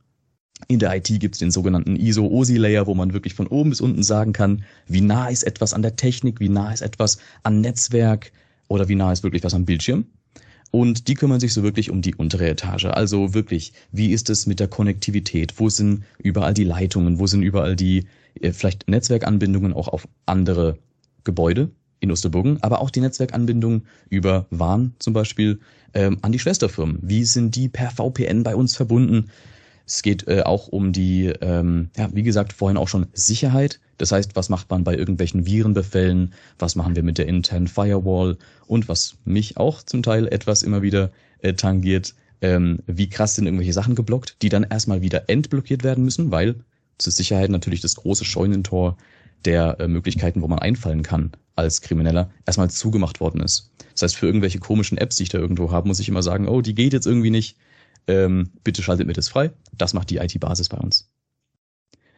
In 0.69 0.79
der 0.79 0.95
IT 0.97 1.09
gibt 1.21 1.35
es 1.35 1.39
den 1.39 1.51
sogenannten 1.51 1.97
ISO-OSI-Layer, 1.97 2.87
wo 2.87 2.95
man 2.95 3.13
wirklich 3.13 3.35
von 3.35 3.47
oben 3.47 3.71
bis 3.71 3.81
unten 3.81 4.03
sagen 4.03 4.33
kann, 4.33 4.65
wie 4.87 5.01
nah 5.01 5.29
ist 5.29 5.43
etwas 5.43 5.75
an 5.75 5.83
der 5.83 5.97
Technik, 5.97 6.41
wie 6.41 6.49
nah 6.49 6.73
ist 6.73 6.81
etwas 6.81 7.19
an 7.43 7.61
Netzwerk 7.61 8.33
oder 8.69 8.89
wie 8.89 8.95
nah 8.95 9.13
ist 9.13 9.23
wirklich 9.23 9.45
was 9.45 9.55
am 9.55 9.65
Bildschirm. 9.67 10.07
Und 10.71 11.07
die 11.07 11.15
kümmern 11.15 11.39
sich 11.39 11.53
so 11.53 11.63
wirklich 11.63 11.91
um 11.91 12.03
die 12.03 12.17
untere 12.17 12.49
Etage. 12.49 12.87
Also 12.87 13.33
wirklich, 13.33 13.73
wie 13.93 14.13
ist 14.13 14.29
es 14.29 14.47
mit 14.47 14.59
der 14.59 14.67
Konnektivität? 14.67 15.55
Wo 15.59 15.69
sind 15.69 16.03
überall 16.19 16.53
die 16.53 16.65
Leitungen? 16.65 17.21
Wo 17.21 17.29
sind 17.29 17.43
überall 17.43 17.77
die 17.77 18.07
äh, 18.41 18.53
vielleicht 18.53 18.89
Netzwerkanbindungen 18.89 19.73
auch 19.73 19.89
auf 19.89 20.09
andere 20.27 20.79
Gebäude 21.23 21.71
in 22.01 22.11
Osterburgen, 22.11 22.63
aber 22.63 22.81
auch 22.81 22.91
die 22.91 23.01
Netzwerkanbindungen 23.01 23.87
über 24.11 24.47
WAN 24.51 24.95
zum 24.99 25.13
Beispiel 25.15 25.61
ähm, 25.95 26.19
an 26.23 26.33
die 26.33 26.39
Schwesterfirmen. 26.39 26.99
Wie 27.03 27.25
sind 27.25 27.55
die 27.55 27.69
per 27.69 27.91
VPN 27.91 28.43
bei 28.43 28.57
uns 28.57 28.77
verbunden? 28.77 29.31
Es 29.87 30.03
geht 30.03 30.27
äh, 30.29 30.43
auch 30.43 30.69
um 30.69 30.93
die, 30.93 31.27
ähm, 31.41 31.91
ja, 31.97 32.09
wie 32.13 32.23
gesagt, 32.23 32.53
vorhin 32.53 32.79
auch 32.79 32.89
schon 32.89 33.07
Sicherheit. 33.13 33.81
Das 33.99 34.13
heißt, 34.13 34.35
was 34.35 34.49
macht 34.49 34.71
man 34.71 34.83
bei 34.83 34.97
irgendwelchen 34.97 35.47
Virenbefällen? 35.47 36.33
Was 36.59 36.75
machen 36.75 36.97
wir 36.97 37.03
mit 37.03 37.19
der 37.19 37.27
internen 37.27 37.69
Firewall? 37.69 38.39
Und 38.67 38.89
was 38.89 39.17
mich 39.25 39.57
auch 39.57 39.83
zum 39.83 40.03
Teil 40.03 40.27
etwas 40.29 40.63
immer 40.63 40.83
wieder 40.83 41.11
äh, 41.41 41.53
tangiert, 41.53 42.15
ähm, 42.41 42.79
wie 42.87 43.09
krass 43.09 43.35
sind 43.35 43.47
irgendwelche 43.47 43.73
Sachen 43.73 43.95
geblockt, 43.95 44.37
die 44.43 44.49
dann 44.49 44.65
erstmal 44.65 45.03
wieder 45.03 45.29
entblockiert 45.29 45.85
werden 45.85 46.05
müssen, 46.05 46.31
weil 46.31 46.57
zur 46.99 47.13
Sicherheit 47.13 47.51
natürlich 47.51 47.81
das 47.81 47.97
große 47.97 48.25
Scheunentor 48.25 48.97
der 49.45 49.79
äh, 49.81 49.89
Möglichkeiten, 49.89 50.43
wo 50.43 50.49
man 50.49 50.59
einfallen 50.59 51.03
kann 51.03 51.33
als 51.57 51.83
Krimineller, 51.83 52.31
erstmal 52.47 52.71
zugemacht 52.71 53.21
worden 53.21 53.41
ist. 53.41 53.71
Das 53.93 54.03
heißt, 54.03 54.17
für 54.17 54.27
irgendwelche 54.27 54.59
komischen 54.59 54.99
Apps, 54.99 55.17
die 55.17 55.25
ich 55.25 55.29
da 55.29 55.39
irgendwo 55.39 55.71
habe, 55.71 55.87
muss 55.87 56.01
ich 56.01 56.09
immer 56.09 56.23
sagen, 56.23 56.49
oh, 56.49 56.61
die 56.63 56.75
geht 56.75 56.93
jetzt 56.93 57.07
irgendwie 57.07 57.31
nicht 57.31 57.57
ähm, 58.07 58.51
bitte 58.63 58.83
schaltet 58.83 59.07
mir 59.07 59.13
das 59.13 59.29
frei. 59.29 59.53
Das 59.73 59.95
macht 59.95 60.11
die 60.11 60.17
IT-Basis 60.17 60.69
bei 60.69 60.79
uns. 60.79 61.11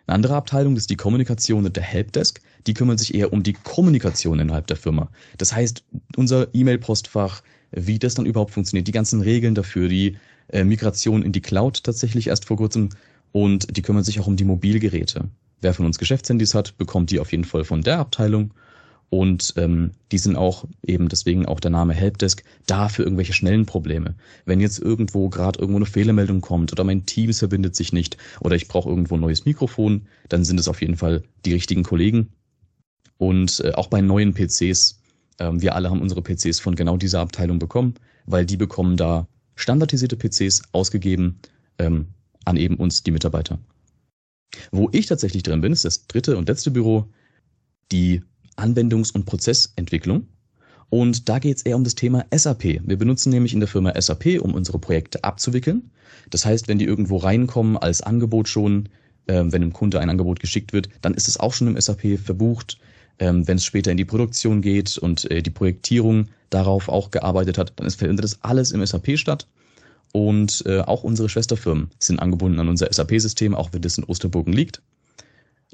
Eine 0.06 0.14
andere 0.14 0.36
Abteilung 0.36 0.76
ist 0.76 0.90
die 0.90 0.96
Kommunikation 0.96 1.64
und 1.64 1.76
der 1.76 1.82
Helpdesk. 1.82 2.40
Die 2.66 2.74
kümmern 2.74 2.98
sich 2.98 3.14
eher 3.14 3.32
um 3.32 3.42
die 3.42 3.54
Kommunikation 3.54 4.38
innerhalb 4.38 4.66
der 4.68 4.76
Firma. 4.76 5.10
Das 5.38 5.52
heißt, 5.52 5.84
unser 6.16 6.54
E-Mail-Postfach, 6.54 7.42
wie 7.72 7.98
das 7.98 8.14
dann 8.14 8.26
überhaupt 8.26 8.52
funktioniert, 8.52 8.86
die 8.86 8.92
ganzen 8.92 9.20
Regeln 9.20 9.54
dafür, 9.54 9.88
die 9.88 10.16
äh, 10.48 10.62
Migration 10.62 11.22
in 11.22 11.32
die 11.32 11.40
Cloud 11.40 11.82
tatsächlich 11.82 12.28
erst 12.28 12.44
vor 12.44 12.56
kurzem 12.56 12.90
und 13.32 13.76
die 13.76 13.82
kümmern 13.82 14.04
sich 14.04 14.20
auch 14.20 14.28
um 14.28 14.36
die 14.36 14.44
Mobilgeräte. 14.44 15.28
Wer 15.60 15.74
von 15.74 15.86
uns 15.86 15.98
Geschäftshandys 15.98 16.54
hat, 16.54 16.78
bekommt 16.78 17.10
die 17.10 17.18
auf 17.18 17.32
jeden 17.32 17.44
Fall 17.44 17.64
von 17.64 17.82
der 17.82 17.98
Abteilung 17.98 18.52
und 19.08 19.54
ähm, 19.56 19.92
die 20.10 20.18
sind 20.18 20.36
auch 20.36 20.64
eben 20.84 21.08
deswegen 21.08 21.46
auch 21.46 21.60
der 21.60 21.70
Name 21.70 21.94
Helpdesk 21.94 22.42
da 22.66 22.88
für 22.88 23.02
irgendwelche 23.02 23.32
schnellen 23.32 23.64
Probleme. 23.64 24.16
Wenn 24.44 24.60
jetzt 24.60 24.80
irgendwo 24.80 25.28
gerade 25.28 25.60
irgendwo 25.60 25.78
eine 25.78 25.86
Fehlermeldung 25.86 26.40
kommt 26.40 26.72
oder 26.72 26.82
mein 26.82 27.06
Teams 27.06 27.38
verbindet 27.38 27.76
sich 27.76 27.92
nicht 27.92 28.16
oder 28.40 28.56
ich 28.56 28.66
brauche 28.66 28.88
irgendwo 28.88 29.14
ein 29.14 29.20
neues 29.20 29.44
Mikrofon, 29.44 30.06
dann 30.28 30.44
sind 30.44 30.58
es 30.58 30.68
auf 30.68 30.80
jeden 30.80 30.96
Fall 30.96 31.22
die 31.44 31.52
richtigen 31.52 31.84
Kollegen. 31.84 32.32
Und 33.16 33.60
äh, 33.60 33.72
auch 33.72 33.86
bei 33.86 34.00
neuen 34.00 34.34
PCs, 34.34 35.00
äh, 35.38 35.52
wir 35.52 35.76
alle 35.76 35.90
haben 35.90 36.02
unsere 36.02 36.22
PCs 36.22 36.58
von 36.58 36.75
genau 36.75 36.96
dieser 36.96 37.20
Abteilung 37.20 37.58
bekommen, 37.58 37.94
weil 38.26 38.44
die 38.44 38.56
bekommen 38.56 38.96
da 38.96 39.28
standardisierte 39.54 40.16
PCs 40.16 40.62
ausgegeben 40.72 41.38
ähm, 41.78 42.08
an 42.44 42.56
eben 42.56 42.76
uns, 42.76 43.04
die 43.04 43.12
Mitarbeiter. 43.12 43.58
Wo 44.72 44.88
ich 44.92 45.06
tatsächlich 45.06 45.44
drin 45.44 45.60
bin, 45.60 45.72
ist 45.72 45.84
das 45.84 46.06
dritte 46.06 46.36
und 46.36 46.48
letzte 46.48 46.70
Büro, 46.70 47.08
die 47.92 48.22
Anwendungs- 48.56 49.12
und 49.12 49.26
Prozessentwicklung. 49.26 50.26
Und 50.88 51.28
da 51.28 51.38
geht 51.38 51.56
es 51.56 51.62
eher 51.62 51.76
um 51.76 51.84
das 51.84 51.94
Thema 51.94 52.25
SAP. 52.34 52.80
Wir 52.84 52.96
benutzen 52.96 53.30
nämlich 53.30 53.52
in 53.52 53.60
der 53.60 53.68
Firma 53.68 54.00
SAP, 54.00 54.40
um 54.40 54.54
unsere 54.54 54.78
Projekte 54.78 55.25
abzuwickeln. 55.25 55.90
Das 56.30 56.44
heißt, 56.44 56.68
wenn 56.68 56.78
die 56.78 56.84
irgendwo 56.84 57.16
reinkommen 57.16 57.76
als 57.76 58.02
Angebot 58.02 58.48
schon, 58.48 58.88
äh, 59.26 59.42
wenn 59.46 59.62
dem 59.62 59.72
Kunde 59.72 60.00
ein 60.00 60.10
Angebot 60.10 60.40
geschickt 60.40 60.72
wird, 60.72 60.88
dann 61.02 61.14
ist 61.14 61.28
es 61.28 61.40
auch 61.40 61.52
schon 61.52 61.68
im 61.68 61.80
SAP 61.80 62.18
verbucht. 62.18 62.78
Ähm, 63.18 63.48
wenn 63.48 63.56
es 63.56 63.64
später 63.64 63.90
in 63.90 63.96
die 63.96 64.04
Produktion 64.04 64.60
geht 64.60 64.98
und 64.98 65.30
äh, 65.30 65.42
die 65.42 65.50
Projektierung 65.50 66.28
darauf 66.50 66.88
auch 66.88 67.10
gearbeitet 67.10 67.58
hat, 67.58 67.72
dann 67.76 67.90
findet 67.90 68.22
das 68.22 68.42
alles 68.42 68.72
im 68.72 68.84
SAP 68.84 69.18
statt. 69.18 69.48
Und 70.12 70.62
äh, 70.66 70.80
auch 70.80 71.02
unsere 71.02 71.28
Schwesterfirmen 71.28 71.90
sind 71.98 72.20
angebunden 72.20 72.60
an 72.60 72.68
unser 72.68 72.92
SAP-System, 72.92 73.54
auch 73.54 73.72
wenn 73.72 73.82
das 73.82 73.98
in 73.98 74.04
Osterburgen 74.04 74.52
liegt. 74.52 74.82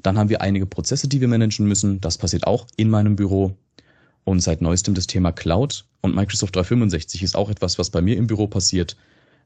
Dann 0.03 0.17
haben 0.17 0.29
wir 0.29 0.41
einige 0.41 0.65
Prozesse, 0.65 1.07
die 1.07 1.21
wir 1.21 1.27
managen 1.27 1.67
müssen. 1.67 1.99
Das 2.01 2.17
passiert 2.17 2.45
auch 2.45 2.67
in 2.75 2.89
meinem 2.89 3.15
Büro. 3.15 3.55
Und 4.25 4.41
seit 4.41 4.61
neuestem 4.61 4.93
das 4.93 5.07
Thema 5.07 5.31
Cloud 5.31 5.85
und 6.01 6.15
Microsoft 6.15 6.55
365 6.55 7.23
ist 7.23 7.35
auch 7.35 7.49
etwas, 7.49 7.79
was 7.79 7.89
bei 7.89 8.01
mir 8.01 8.17
im 8.17 8.27
Büro 8.27 8.47
passiert. 8.47 8.95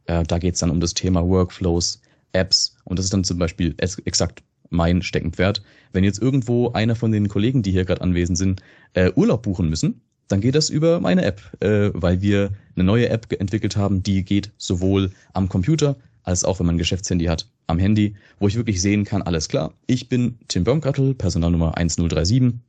Äh, 0.06 0.24
da 0.24 0.38
geht 0.38 0.56
es 0.56 0.60
dann 0.60 0.70
um 0.70 0.80
das 0.80 0.94
Thema 0.94 1.26
Workflows, 1.26 2.02
Apps 2.34 2.76
und 2.84 3.00
das 3.00 3.06
ist 3.06 3.14
dann 3.14 3.24
zum 3.24 3.40
Beispiel 3.40 3.76
exakt 3.78 4.44
mein 4.70 5.02
Steckenpferd. 5.02 5.62
Wenn 5.94 6.04
jetzt 6.04 6.22
irgendwo 6.22 6.72
einer 6.74 6.96
von 6.96 7.12
den 7.12 7.30
Kollegen, 7.30 7.64
die 7.64 7.72
hier 7.72 7.86
gerade 7.86 8.02
anwesend 8.02 8.38
sind, 8.38 8.62
äh, 8.94 9.12
Urlaub 9.16 9.44
buchen 9.44 9.70
müssen, 9.70 10.02
dann 10.28 10.42
geht 10.42 10.56
das 10.56 10.70
über 10.70 11.00
meine 11.00 11.24
App, 11.24 11.42
äh, 11.62 11.90
weil 11.94 12.22
wir 12.22 12.52
eine 12.76 12.84
neue 12.84 13.10
App 13.10 13.32
entwickelt 13.40 13.78
haben, 13.78 14.04
die 14.04 14.24
geht 14.24 14.52
sowohl 14.58 15.12
am 15.34 15.48
Computer 15.48 15.96
als 16.28 16.44
auch 16.44 16.60
wenn 16.60 16.66
man 16.66 16.76
ein 16.76 16.80
Geschäftshandy 16.80 17.26
hat, 17.26 17.50
am 17.68 17.80
Handy, 17.80 18.16
wo 18.40 18.50
ich 18.50 18.56
wirklich 18.56 18.82
sehen 18.82 19.06
kann, 19.06 19.22
alles 19.22 19.48
klar, 19.48 19.74
ich 19.88 20.10
bin 20.10 20.38
Tim 20.50 20.66
Baumgartel, 20.66 21.14
Personalnummer 21.14 21.78
1037 21.78 22.60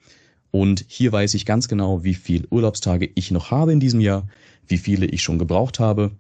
und 0.53 0.85
hier 0.87 1.11
weiß 1.11 1.35
ich 1.35 1.45
ganz 1.45 1.67
genau, 1.67 2.05
wie 2.05 2.15
viel 2.15 2.47
Urlaubstage 2.51 3.11
ich 3.17 3.33
noch 3.33 3.51
habe 3.51 3.73
in 3.73 3.81
diesem 3.81 4.01
Jahr, 4.01 4.29
wie 4.69 4.79
viele 4.79 5.07
ich 5.07 5.23
schon 5.23 5.41
gebraucht 5.41 5.81
habe, 5.81 6.13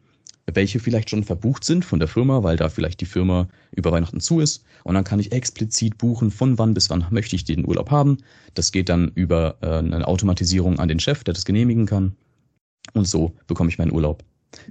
welche 0.53 0.81
vielleicht 0.81 1.11
schon 1.11 1.23
verbucht 1.23 1.63
sind 1.63 1.85
von 1.85 2.01
der 2.01 2.09
Firma, 2.09 2.43
weil 2.43 2.57
da 2.57 2.69
vielleicht 2.69 3.01
die 3.01 3.07
Firma 3.07 3.49
über 3.71 3.93
Weihnachten 3.93 4.19
zu 4.19 4.41
ist. 4.41 4.65
Und 4.83 4.95
dann 4.95 5.05
kann 5.05 5.21
ich 5.21 5.31
explizit 5.31 5.97
buchen, 5.97 6.33
von 6.33 6.59
wann 6.59 6.75
bis 6.75 6.91
wann 6.91 7.07
möchte 7.11 7.37
ich 7.37 7.45
den 7.45 7.67
Urlaub 7.67 7.91
haben. 7.91 8.19
Das 8.55 8.73
geht 8.73 8.89
dann 8.89 9.13
über 9.15 9.59
äh, 9.61 9.67
eine 9.67 10.09
Automatisierung 10.09 10.79
an 10.79 10.89
den 10.89 11.01
Chef, 11.01 11.23
der 11.23 11.35
das 11.35 11.45
genehmigen 11.45 11.87
kann. 11.87 12.17
Und 12.95 13.07
so 13.07 13.35
bekomme 13.47 13.71
ich 13.71 13.79
meinen 13.79 13.93
Urlaub. 13.93 14.25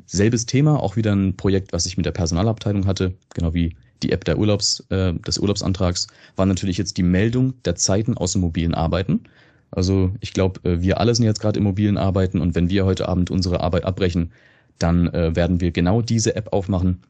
Selbes 0.06 0.46
Thema, 0.46 0.82
auch 0.82 0.96
wieder 0.96 1.14
ein 1.14 1.38
Projekt, 1.38 1.74
was 1.74 1.86
ich 1.86 1.98
mit 1.98 2.06
der 2.06 2.12
Personalabteilung 2.12 2.86
hatte, 2.86 3.14
genau 3.34 3.54
wie 3.54 3.76
die 4.04 4.12
App 4.12 4.26
der 4.26 4.38
Urlaubs, 4.38 4.86
äh, 4.90 5.14
des 5.14 5.40
Urlaubsantrags, 5.40 6.08
war 6.36 6.46
natürlich 6.46 6.78
jetzt 6.78 6.98
die 6.98 7.04
Meldung 7.04 7.62
der 7.64 7.76
Zeiten 7.76 8.16
aus 8.16 8.34
dem 8.34 8.42
mobilen 8.42 8.74
Arbeiten. 8.74 9.24
Also 9.72 10.14
ich 10.20 10.34
glaube, 10.34 10.68
äh, 10.70 10.82
wir 10.82 11.00
alle 11.00 11.14
sind 11.14 11.26
jetzt 11.26 11.42
gerade 11.42 11.58
im 11.58 11.64
mobilen 11.64 11.98
Arbeiten 11.98 12.40
und 12.40 12.56
wenn 12.56 12.70
wir 12.70 12.86
heute 12.86 13.08
Abend 13.10 13.32
unsere 13.32 13.62
Arbeit 13.62 13.86
abbrechen, 13.86 14.32
dann 14.80 15.08
äh, 15.08 15.36
werden 15.36 15.60
wir 15.60 15.72
genau 15.72 16.02
diese 16.02 16.36
App 16.36 16.54
aufmachen, 16.54 17.02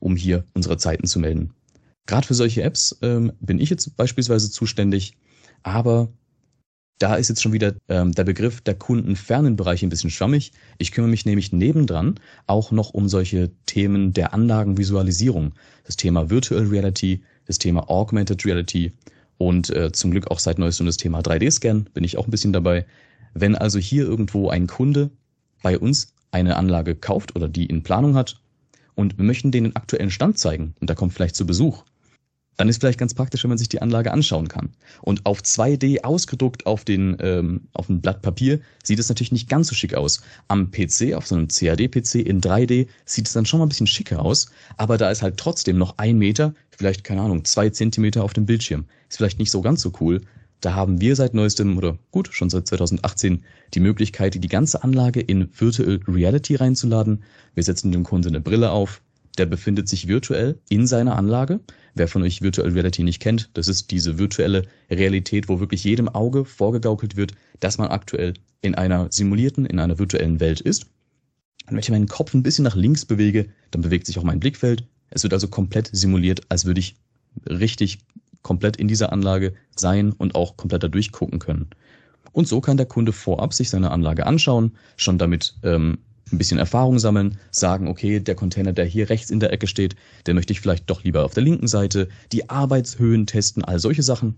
um 0.00 0.16
hier 0.16 0.44
unsere 0.54 0.76
Zeiten 0.76 1.06
zu 1.06 1.20
melden. 1.20 1.52
Gerade 2.06 2.26
für 2.26 2.34
solche 2.34 2.62
Apps 2.62 2.98
ähm, 3.02 3.32
bin 3.40 3.58
ich 3.58 3.70
jetzt 3.70 3.96
beispielsweise 3.96 4.50
zuständig, 4.50 5.16
aber 5.62 6.08
da 6.98 7.16
ist 7.16 7.28
jetzt 7.28 7.42
schon 7.42 7.52
wieder 7.52 7.74
ähm, 7.88 8.12
der 8.12 8.24
Begriff 8.24 8.60
der 8.62 8.74
kundenfernen 8.74 9.56
Bereiche 9.56 9.86
ein 9.86 9.90
bisschen 9.90 10.10
schwammig. 10.10 10.52
Ich 10.78 10.92
kümmere 10.92 11.10
mich 11.10 11.26
nämlich 11.26 11.52
nebendran 11.52 12.18
auch 12.46 12.70
noch 12.70 12.90
um 12.90 13.08
solche 13.08 13.50
Themen 13.66 14.12
der 14.12 14.32
Anlagenvisualisierung. 14.32 15.52
Das 15.84 15.96
Thema 15.96 16.30
Virtual 16.30 16.64
Reality, 16.64 17.22
das 17.46 17.58
Thema 17.58 17.90
Augmented 17.90 18.44
Reality 18.46 18.92
und 19.38 19.70
äh, 19.70 19.92
zum 19.92 20.10
Glück 20.10 20.30
auch 20.30 20.38
seit 20.38 20.58
neuestem 20.58 20.86
das 20.86 20.96
Thema 20.96 21.20
3D-Scan 21.20 21.84
bin 21.92 22.04
ich 22.04 22.16
auch 22.16 22.26
ein 22.26 22.30
bisschen 22.30 22.52
dabei. 22.52 22.86
Wenn 23.34 23.54
also 23.54 23.78
hier 23.78 24.04
irgendwo 24.04 24.48
ein 24.48 24.66
Kunde 24.66 25.10
bei 25.62 25.78
uns 25.78 26.14
eine 26.30 26.56
Anlage 26.56 26.94
kauft 26.94 27.36
oder 27.36 27.48
die 27.48 27.66
in 27.66 27.82
Planung 27.82 28.14
hat 28.14 28.40
und 28.94 29.18
wir 29.18 29.24
möchten 29.24 29.50
denen 29.50 29.70
den 29.70 29.76
aktuellen 29.76 30.10
Stand 30.10 30.38
zeigen 30.38 30.74
und 30.80 30.88
da 30.88 30.94
kommt 30.94 31.12
vielleicht 31.12 31.36
zu 31.36 31.46
Besuch, 31.46 31.84
dann 32.56 32.68
ist 32.68 32.80
vielleicht 32.80 32.98
ganz 32.98 33.14
praktisch, 33.14 33.44
wenn 33.44 33.50
man 33.50 33.58
sich 33.58 33.68
die 33.68 33.82
Anlage 33.82 34.12
anschauen 34.12 34.48
kann. 34.48 34.70
Und 35.02 35.26
auf 35.26 35.40
2D 35.40 36.04
ausgedruckt 36.04 36.66
auf 36.66 36.84
den 36.84 37.16
ähm, 37.20 37.68
auf 37.72 37.88
ein 37.88 38.00
Blatt 38.00 38.22
Papier 38.22 38.60
sieht 38.82 38.98
es 38.98 39.08
natürlich 39.08 39.32
nicht 39.32 39.48
ganz 39.48 39.68
so 39.68 39.74
schick 39.74 39.94
aus. 39.94 40.22
Am 40.48 40.70
PC, 40.70 41.14
auf 41.14 41.26
so 41.26 41.34
einem 41.34 41.48
CAD-PC 41.48 42.16
in 42.16 42.40
3D 42.40 42.88
sieht 43.04 43.26
es 43.26 43.32
dann 43.32 43.46
schon 43.46 43.58
mal 43.58 43.66
ein 43.66 43.70
bisschen 43.70 43.86
schicker 43.86 44.24
aus, 44.24 44.50
aber 44.76 44.96
da 44.96 45.10
ist 45.10 45.22
halt 45.22 45.36
trotzdem 45.36 45.78
noch 45.78 45.98
ein 45.98 46.18
Meter, 46.18 46.54
vielleicht 46.70 47.04
keine 47.04 47.22
Ahnung, 47.22 47.44
zwei 47.44 47.70
Zentimeter 47.70 48.24
auf 48.24 48.32
dem 48.32 48.46
Bildschirm. 48.46 48.86
Ist 49.08 49.18
vielleicht 49.18 49.38
nicht 49.38 49.50
so 49.50 49.60
ganz 49.60 49.82
so 49.82 49.92
cool. 50.00 50.22
Da 50.60 50.74
haben 50.74 51.00
wir 51.00 51.14
seit 51.16 51.34
neuestem 51.34 51.76
oder 51.76 51.98
gut 52.10 52.30
schon 52.32 52.48
seit 52.48 52.66
2018 52.66 53.44
die 53.74 53.80
Möglichkeit, 53.80 54.42
die 54.42 54.48
ganze 54.48 54.82
Anlage 54.82 55.20
in 55.20 55.50
Virtual 55.52 56.00
Reality 56.08 56.56
reinzuladen. 56.56 57.22
Wir 57.54 57.62
setzen 57.62 57.92
dem 57.92 58.04
Kunden 58.04 58.28
eine 58.28 58.40
Brille 58.40 58.70
auf, 58.70 59.02
der 59.38 59.46
befindet 59.46 59.88
sich 59.88 60.08
virtuell 60.08 60.58
in 60.68 60.86
seiner 60.86 61.16
Anlage. 61.16 61.60
Wer 61.94 62.08
von 62.08 62.22
euch 62.22 62.42
Virtual 62.42 62.68
Reality 62.68 63.02
nicht 63.02 63.20
kennt, 63.20 63.50
das 63.54 63.68
ist 63.68 63.90
diese 63.90 64.18
virtuelle 64.18 64.62
Realität, 64.90 65.48
wo 65.48 65.60
wirklich 65.60 65.84
jedem 65.84 66.08
Auge 66.08 66.44
vorgegaukelt 66.44 67.16
wird, 67.16 67.32
dass 67.60 67.78
man 67.78 67.88
aktuell 67.88 68.34
in 68.60 68.74
einer 68.74 69.08
simulierten, 69.10 69.66
in 69.66 69.78
einer 69.78 69.98
virtuellen 69.98 70.40
Welt 70.40 70.60
ist. 70.60 70.84
Und 71.66 71.72
wenn 71.72 71.78
ich 71.78 71.90
meinen 71.90 72.08
Kopf 72.08 72.34
ein 72.34 72.42
bisschen 72.42 72.64
nach 72.64 72.76
links 72.76 73.04
bewege, 73.04 73.48
dann 73.70 73.82
bewegt 73.82 74.06
sich 74.06 74.18
auch 74.18 74.24
mein 74.24 74.40
Blickfeld. 74.40 74.84
Es 75.10 75.22
wird 75.22 75.32
also 75.32 75.48
komplett 75.48 75.88
simuliert, 75.92 76.42
als 76.48 76.64
würde 76.64 76.80
ich 76.80 76.96
richtig 77.48 77.98
komplett 78.42 78.76
in 78.76 78.88
dieser 78.88 79.12
Anlage 79.12 79.54
sein 79.74 80.12
und 80.12 80.34
auch 80.34 80.56
komplett 80.56 80.82
da 80.82 80.88
durchgucken 80.88 81.38
können. 81.38 81.70
Und 82.32 82.46
so 82.46 82.60
kann 82.60 82.76
der 82.76 82.86
Kunde 82.86 83.12
vorab 83.12 83.54
sich 83.54 83.70
seine 83.70 83.90
Anlage 83.90 84.26
anschauen, 84.26 84.76
schon 84.96 85.16
damit 85.16 85.54
ähm, 85.62 85.98
ein 86.32 86.38
bisschen 86.38 86.58
Erfahrung 86.58 86.98
sammeln, 86.98 87.38
sagen, 87.50 87.88
okay, 87.88 88.18
der 88.20 88.34
Container, 88.34 88.72
der 88.72 88.84
hier 88.84 89.08
rechts 89.10 89.30
in 89.30 89.40
der 89.40 89.52
Ecke 89.52 89.66
steht, 89.66 89.94
der 90.26 90.34
möchte 90.34 90.52
ich 90.52 90.60
vielleicht 90.60 90.90
doch 90.90 91.04
lieber 91.04 91.24
auf 91.24 91.34
der 91.34 91.44
linken 91.44 91.68
Seite, 91.68 92.08
die 92.32 92.50
Arbeitshöhen 92.50 93.26
testen, 93.26 93.64
all 93.64 93.78
solche 93.78 94.02
Sachen. 94.02 94.36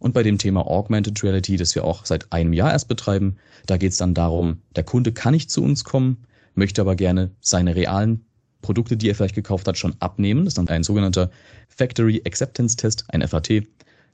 Und 0.00 0.12
bei 0.12 0.22
dem 0.22 0.38
Thema 0.38 0.66
Augmented 0.66 1.22
Reality, 1.22 1.56
das 1.56 1.74
wir 1.74 1.84
auch 1.84 2.04
seit 2.04 2.32
einem 2.32 2.52
Jahr 2.52 2.72
erst 2.72 2.88
betreiben, 2.88 3.36
da 3.66 3.76
geht 3.76 3.92
es 3.92 3.98
dann 3.98 4.14
darum, 4.14 4.60
der 4.74 4.84
Kunde 4.84 5.12
kann 5.12 5.34
nicht 5.34 5.50
zu 5.50 5.62
uns 5.62 5.84
kommen, 5.84 6.24
möchte 6.54 6.80
aber 6.80 6.96
gerne 6.96 7.30
seine 7.40 7.76
realen 7.76 8.24
Produkte, 8.60 8.96
die 8.96 9.08
er 9.08 9.14
vielleicht 9.14 9.34
gekauft 9.34 9.68
hat, 9.68 9.78
schon 9.78 9.94
abnehmen. 10.00 10.44
Das 10.44 10.52
ist 10.52 10.58
dann 10.58 10.68
ein 10.68 10.82
sogenannter 10.82 11.30
Factory 11.68 12.22
Acceptance 12.26 12.76
Test, 12.76 13.04
ein 13.08 13.26
FAT. 13.26 13.62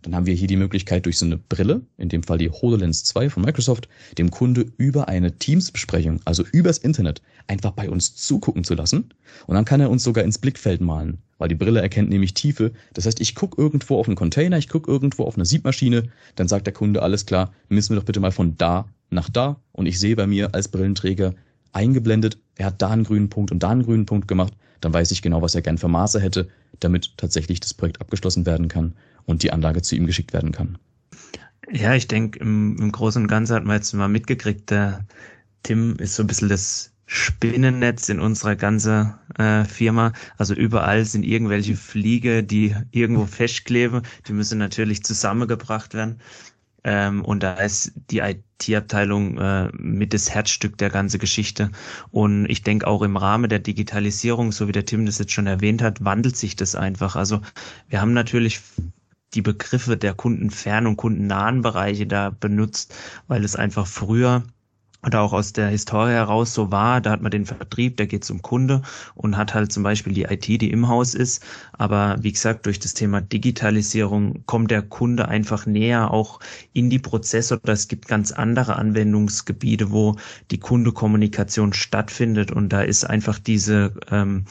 Dann 0.03 0.15
haben 0.15 0.27
wir 0.27 0.35
hier 0.35 0.49
die 0.49 0.57
Möglichkeit, 0.57 1.05
durch 1.05 1.19
so 1.19 1.27
eine 1.27 1.37
Brille, 1.37 1.83
in 1.99 2.09
dem 2.09 2.23
Fall 2.23 2.39
die 2.39 2.51
HoloLens 2.51 3.05
2 3.05 3.31
von 3.31 3.43
Microsoft, 3.43 3.89
dem 4.17 4.31
Kunde 4.31 4.67
über 4.79 5.09
eine 5.09 5.39
Teams-Besprechung, 5.39 6.21
also 6.25 6.45
übers 6.53 6.79
Internet, 6.79 7.21
einfach 7.49 7.73
bei 7.73 7.91
uns 7.91 8.15
zugucken 8.15 8.65
zu 8.65 8.75
lassen. 8.75 9.11
Und 9.47 9.55
dann 9.55 9.65
kann 9.65 9.81
er 9.81 9.91
uns 9.91 10.03
sogar 10.03 10.25
ins 10.25 10.39
Blickfeld 10.39 10.81
malen, 10.81 11.19
weil 11.39 11.49
die 11.49 11.55
Brille 11.55 11.83
erkennt 11.83 12.09
nämlich 12.09 12.35
Tiefe. 12.35 12.73
Das 12.95 13.07
heißt, 13.07 13.21
ich 13.21 13.35
gucke 13.35 13.61
irgendwo 13.61 13.99
auf 13.99 14.07
einen 14.07 14.17
Container, 14.17 14.57
ich 14.57 14.69
gucke 14.69 14.91
irgendwo 14.91 15.25
auf 15.25 15.37
eine 15.37 15.45
Siebmaschine, 15.45 16.05
dann 16.37 16.49
sagt 16.49 16.67
der 16.67 16.75
Kunde, 16.75 17.03
alles 17.03 17.27
klar, 17.27 17.53
missen 17.69 17.95
wir 17.95 18.01
doch 18.01 18.07
bitte 18.07 18.21
mal 18.21 18.33
von 18.33 18.57
da 18.57 18.87
nach 19.11 19.29
da. 19.29 19.61
Und 19.73 19.87
ich 19.87 19.99
sehe 20.01 20.17
bei 20.17 20.27
mir 20.27 20.55
als 20.55 20.69
Brillenträger 20.69 21.35
eingeblendet, 21.73 22.39
er 22.57 22.67
hat 22.67 22.81
da 22.81 22.89
einen 22.89 23.05
grünen 23.05 23.29
Punkt 23.29 23.53
und 23.53 23.63
da 23.63 23.71
einen 23.71 23.85
grünen 23.85 24.07
Punkt 24.07 24.29
gemacht. 24.29 24.55
Dann 24.81 24.95
weiß 24.95 25.11
ich 25.11 25.21
genau, 25.21 25.43
was 25.43 25.55
er 25.55 25.63
gern 25.63 25.77
für 25.77 25.89
Maße 25.89 26.21
hätte, 26.21 26.49
damit 26.79 27.17
tatsächlich 27.19 27.61
das 27.61 27.75
Projekt 27.75 28.01
abgeschlossen 28.01 28.47
werden 28.47 28.69
kann 28.69 28.95
und 29.27 29.43
die 29.43 29.53
Anlage 29.53 29.83
zu 29.83 29.97
ihm 29.97 30.07
geschickt 30.07 30.33
werden 30.33 30.53
kann. 30.53 30.79
Ja, 31.71 31.95
ich 31.95 32.09
denke, 32.09 32.41
im, 32.41 32.77
im 32.79 32.93
Großen 32.93 33.23
und 33.23 33.29
Ganzen 33.29 33.55
hat 33.55 33.65
man 33.65 33.77
jetzt 33.77 33.93
mal 33.93 34.09
mitgekriegt, 34.09 34.71
der 34.71 35.05
Tim 35.63 35.97
ist 35.97 36.15
so 36.15 36.25
ein 36.25 36.27
bisschen 36.27 36.49
das 36.49 36.93
Spinnennetz 37.07 38.09
in 38.09 38.21
unserer 38.21 38.55
ganzen 38.55 39.15
äh, 39.37 39.65
Firma. 39.65 40.13
Also 40.39 40.55
überall 40.55 41.05
sind 41.05 41.25
irgendwelche 41.25 41.75
Fliege, 41.75 42.45
die 42.45 42.75
irgendwo 42.93 43.27
festkleben. 43.27 44.03
Die 44.29 44.33
müssen 44.33 44.59
natürlich 44.59 45.03
zusammengebracht 45.03 45.93
werden. 45.93 46.21
Ähm, 46.85 47.25
und 47.25 47.43
da 47.43 47.55
ist 47.55 47.93
die 48.11 48.21
IT-Abteilung 48.21 49.39
äh, 49.39 49.71
mit 49.73 50.15
das 50.15 50.31
Herzstück 50.31 50.79
der 50.79 50.91
ganzen 50.91 51.19
Geschichte. 51.19 51.71
Und 52.11 52.47
ich 52.47 52.63
denke 52.63 52.87
auch 52.87 53.03
im 53.03 53.17
Rahmen 53.17 53.51
der 53.51 53.59
Digitalisierung, 53.59 54.53
so 54.53 54.69
wie 54.69 54.73
der 54.73 54.87
Tim 54.87 55.05
das 55.05 55.19
jetzt 55.19 55.33
schon 55.33 55.49
erwähnt 55.49 55.83
hat, 55.83 56.05
wandelt 56.05 56.37
sich 56.37 56.55
das 56.55 56.77
einfach. 56.77 57.17
Also 57.17 57.41
wir 57.89 58.01
haben 58.01 58.13
natürlich 58.13 58.61
die 59.35 59.43
Begriffe 59.43 59.97
der 59.97 60.15
kundenfernen 60.15 60.89
und 60.89 60.97
kundennahen 60.97 61.63
Bereiche 61.63 62.07
da 62.07 62.31
benutzt, 62.31 62.95
weil 63.29 63.45
es 63.45 63.57
einfach 63.57 63.87
früher 63.87 64.45
oder 65.05 65.23
auch 65.23 65.33
aus 65.33 65.53
der 65.53 65.69
Historie 65.69 66.11
heraus 66.11 66.53
so 66.53 66.71
war, 66.71 67.01
da 67.01 67.11
hat 67.11 67.23
man 67.23 67.31
den 67.31 67.47
Vertrieb, 67.47 67.97
der 67.97 68.07
geht 68.07 68.25
zum 68.25 68.43
Kunde 68.43 68.83
und 69.15 69.37
hat 69.37 69.55
halt 69.55 69.73
zum 69.73 69.83
Beispiel 69.83 70.13
die 70.13 70.25
IT, 70.25 70.47
die 70.47 70.71
im 70.71 70.89
Haus 70.89 71.15
ist. 71.15 71.43
Aber 71.73 72.17
wie 72.21 72.33
gesagt, 72.33 72.67
durch 72.67 72.79
das 72.79 72.93
Thema 72.93 73.23
Digitalisierung 73.23 74.45
kommt 74.45 74.71
der 74.71 74.83
Kunde 74.83 75.29
einfach 75.29 75.65
näher 75.65 76.11
auch 76.11 76.41
in 76.75 76.91
die 76.91 76.99
Prozesse. 76.99 77.59
Oder 77.63 77.73
es 77.73 77.89
gibt 77.89 78.09
ganz 78.09 78.31
andere 78.31 78.77
Anwendungsgebiete, 78.77 79.91
wo 79.91 80.17
die 80.51 80.61
Kundekommunikation 80.61 81.73
stattfindet. 81.73 82.53
Und 82.53 82.69
da 82.71 82.83
ist 82.83 83.05
einfach 83.05 83.39
diese 83.39 83.95
ähm, 84.11 84.45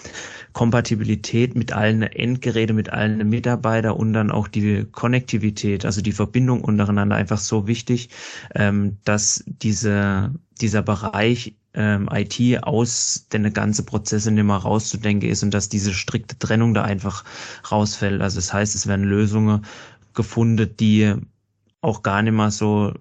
Kompatibilität 0.59 1.55
mit 1.55 1.71
allen 1.71 2.01
Endgeräten, 2.01 2.75
mit 2.75 2.89
allen 2.89 3.29
Mitarbeitern 3.29 3.93
und 3.93 4.11
dann 4.11 4.29
auch 4.29 4.49
die 4.49 4.85
Konnektivität, 4.91 5.85
also 5.85 6.01
die 6.01 6.11
Verbindung 6.11 6.65
untereinander 6.65 7.15
einfach 7.15 7.37
so 7.37 7.65
wichtig, 7.65 8.09
ähm, 8.55 8.97
dass 9.05 9.41
diese 9.47 10.33
dieser 10.59 10.81
Bereich 10.81 11.55
ähm, 11.75 12.09
IT 12.11 12.61
aus 12.63 13.27
den 13.31 13.53
ganzen 13.53 13.85
Prozesse 13.85 14.31
nicht 14.31 14.43
mehr 14.43 14.57
rauszudenken 14.57 15.29
ist 15.29 15.43
und 15.43 15.53
dass 15.53 15.69
diese 15.69 15.93
strikte 15.93 16.37
Trennung 16.37 16.73
da 16.73 16.81
einfach 16.81 17.23
rausfällt. 17.71 18.21
Also 18.21 18.35
das 18.39 18.51
heißt, 18.51 18.75
es 18.75 18.85
werden 18.85 19.05
Lösungen 19.05 19.65
gefunden, 20.13 20.75
die 20.77 21.15
auch 21.79 22.03
gar 22.03 22.21
nicht 22.21 22.33
mehr 22.33 22.51
so 22.51 22.93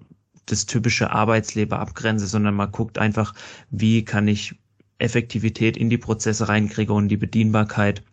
das 0.45 0.65
typische 0.65 1.11
Arbeitsleben 1.11 1.77
abgrenzen, 1.77 2.29
sondern 2.29 2.55
man 2.55 2.71
guckt 2.71 2.97
einfach, 2.99 3.33
wie 3.69 4.05
kann 4.05 4.29
ich 4.29 4.55
Effektivität 4.99 5.77
in 5.77 5.89
die 5.89 5.97
Prozesse 5.97 6.47
reinkriege 6.47 6.93
und 6.93 7.07
die 7.07 7.17
Bedienbarkeit 7.17 8.03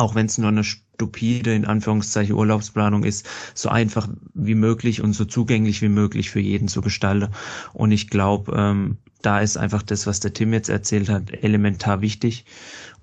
auch 0.00 0.14
wenn 0.14 0.26
es 0.26 0.38
nur 0.38 0.48
eine 0.48 0.64
stupide, 0.64 1.54
in 1.54 1.66
Anführungszeichen, 1.66 2.34
Urlaubsplanung 2.34 3.04
ist, 3.04 3.28
so 3.54 3.68
einfach 3.68 4.08
wie 4.34 4.54
möglich 4.54 5.02
und 5.02 5.12
so 5.12 5.24
zugänglich 5.24 5.82
wie 5.82 5.88
möglich 5.88 6.30
für 6.30 6.40
jeden 6.40 6.68
zu 6.68 6.80
gestalten. 6.80 7.32
Und 7.72 7.92
ich 7.92 8.08
glaube, 8.08 8.52
ähm, 8.56 8.96
da 9.22 9.40
ist 9.40 9.56
einfach 9.56 9.82
das, 9.82 10.06
was 10.06 10.20
der 10.20 10.32
Tim 10.32 10.52
jetzt 10.52 10.70
erzählt 10.70 11.08
hat, 11.08 11.30
elementar 11.42 12.00
wichtig 12.00 12.46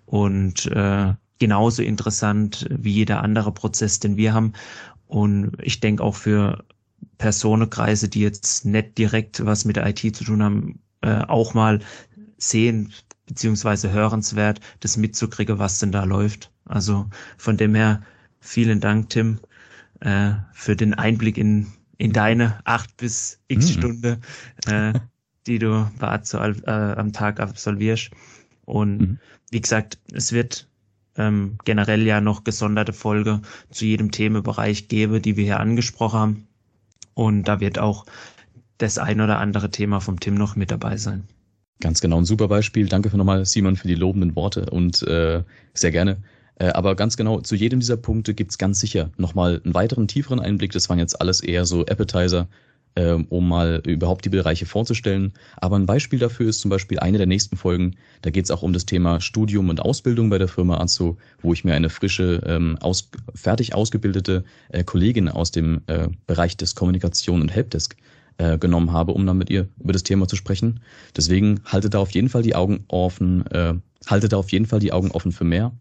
und 0.06 0.66
äh, 0.68 1.14
genauso 1.40 1.84
interessant 1.84 2.68
wie 2.72 2.92
jeder 2.92 3.22
andere 3.22 3.52
Prozess, 3.52 4.00
den 4.00 4.18
wir 4.18 4.34
haben. 4.34 4.54
Und 5.06 5.52
ich 5.62 5.80
denke 5.80 6.04
auch 6.04 6.16
für 6.16 6.64
Personenkreise, 7.20 8.10
die 8.10 8.22
jetzt 8.22 8.66
nicht 8.66 8.98
direkt 8.98 9.46
was 9.46 9.66
mit 9.66 9.76
der 9.76 9.88
IT 9.88 10.16
zu 10.16 10.24
tun 10.24 10.42
haben, 10.42 10.80
äh, 11.02 11.22
auch 11.28 11.54
mal 11.54 11.80
sehen 12.38 12.94
beziehungsweise 13.28 13.92
hörenswert, 13.92 14.60
das 14.80 14.98
mitzukriegen, 14.98 15.60
was 15.60 15.80
denn 15.80 15.92
da 15.92 16.04
läuft. 16.04 16.52
Also 16.66 17.08
von 17.38 17.58
dem 17.58 17.76
her 17.76 18.02
vielen 18.40 18.80
Dank, 18.80 19.10
Tim, 19.10 19.40
äh, 20.00 20.32
für 20.54 20.76
den 20.76 20.94
Einblick 20.94 21.38
in, 21.38 21.68
in 21.98 22.14
deine 22.14 22.60
acht 22.64 22.98
bis 22.98 23.40
x 23.48 23.68
mhm. 23.68 23.74
Stunde, 23.74 24.20
äh, 24.66 24.94
die 25.46 25.60
du 25.60 25.90
bei 26.00 26.08
Azo, 26.10 26.40
äh, 26.40 26.72
am 26.72 27.14
Tag 27.14 27.40
absolvierst. 27.40 28.12
Und 28.66 28.98
mhm. 28.98 29.20
wie 29.52 29.62
gesagt, 29.62 30.00
es 30.12 30.32
wird 30.32 30.68
ähm, 31.16 31.58
generell 31.66 32.04
ja 32.04 32.22
noch 32.22 32.44
gesonderte 32.44 32.94
Folge 32.94 33.42
zu 33.70 33.86
jedem 33.86 34.12
Themenbereich 34.12 34.88
geben, 34.88 35.22
die 35.22 35.36
wir 35.36 35.46
hier 35.46 35.60
angesprochen 35.60 36.20
haben. 36.20 36.48
Und 37.14 37.44
da 37.48 37.60
wird 37.60 37.80
auch 37.80 38.06
das 38.78 39.00
ein 39.00 39.22
oder 39.22 39.40
andere 39.40 39.72
Thema 39.72 40.00
vom 40.00 40.20
Tim 40.20 40.36
noch 40.36 40.56
mit 40.56 40.70
dabei 40.70 40.98
sein. 40.98 41.28
Ganz 41.80 42.02
genau, 42.02 42.18
ein 42.18 42.26
super 42.26 42.48
Beispiel. 42.48 42.88
Danke 42.88 43.10
für 43.10 43.18
nochmal, 43.18 43.46
Simon, 43.46 43.76
für 43.76 43.88
die 43.88 43.96
lobenden 43.96 44.36
Worte 44.36 44.68
und 44.70 45.04
äh, 45.04 45.44
sehr 45.74 45.92
gerne. 45.92 46.18
Äh, 46.56 46.70
aber 46.70 46.96
ganz 46.96 47.18
genau, 47.18 47.42
zu 47.42 47.56
jedem 47.56 47.80
dieser 47.80 47.98
Punkte 47.98 48.34
gibt's 48.34 48.58
ganz 48.58 48.80
sicher 48.80 49.12
nochmal 49.18 49.62
einen 49.64 49.76
weiteren, 49.76 50.08
tieferen 50.08 50.40
Einblick. 50.40 50.72
Das 50.72 50.90
waren 50.90 50.98
jetzt 50.98 51.22
alles 51.22 51.42
eher 51.42 51.66
so 51.66 51.86
Appetizer, 51.86 52.48
äh, 52.96 53.12
um 53.12 53.48
mal 53.48 53.84
überhaupt 53.86 54.26
die 54.26 54.30
Bereiche 54.30 54.66
vorzustellen. 54.66 55.34
Aber 55.58 55.78
ein 55.78 55.86
Beispiel 55.86 56.18
dafür 56.18 56.50
ist 56.50 56.62
zum 56.62 56.70
Beispiel 56.70 56.98
eine 56.98 57.20
der 57.20 57.28
nächsten 57.28 57.58
Folgen. 57.58 57.96
Da 58.24 58.32
geht's 58.32 58.50
auch 58.50 58.64
um 58.64 58.74
das 58.74 58.88
Thema 58.88 59.22
Studium 59.22 59.70
und 59.70 59.80
Ausbildung 59.80 60.32
bei 60.32 60.40
der 60.40 60.48
Firma 60.48 60.80
Azo, 60.80 61.18
wo 61.44 61.54
ich 61.54 61.64
mir 61.64 61.76
eine 61.76 61.90
frische, 61.90 62.42
ähm, 62.48 62.80
aus, 62.82 63.12
fertig 63.36 63.76
ausgebildete 63.76 64.46
äh, 64.70 64.84
Kollegin 64.84 65.30
aus 65.30 65.52
dem 65.52 65.82
äh, 65.86 66.08
Bereich 66.26 66.58
des 66.58 66.74
Kommunikation 66.74 67.42
und 67.42 67.50
Helpdesk 67.50 67.96
äh, 68.38 68.58
genommen 68.58 68.92
habe, 68.92 69.14
um 69.14 69.26
dann 69.26 69.38
mit 69.38 69.50
ihr 69.50 69.68
über 69.80 69.94
das 69.94 70.04
Thema 70.04 70.28
zu 70.28 70.36
sprechen. 70.36 70.80
Deswegen 71.16 71.62
haltet 71.66 71.94
da 71.94 72.00
auf 72.00 72.12
jeden 72.12 72.30
Fall 72.30 72.44
die 72.44 72.56
Augen 72.56 72.86
offen, 72.88 73.46
äh, 73.48 73.74
haltet 74.06 74.34
da 74.34 74.38
auf 74.38 74.52
jeden 74.52 74.66
Fall 74.66 74.80
die 74.80 74.94
Augen 74.94 75.12
offen 75.12 75.32
für 75.32 75.44
mehr. 75.44 75.72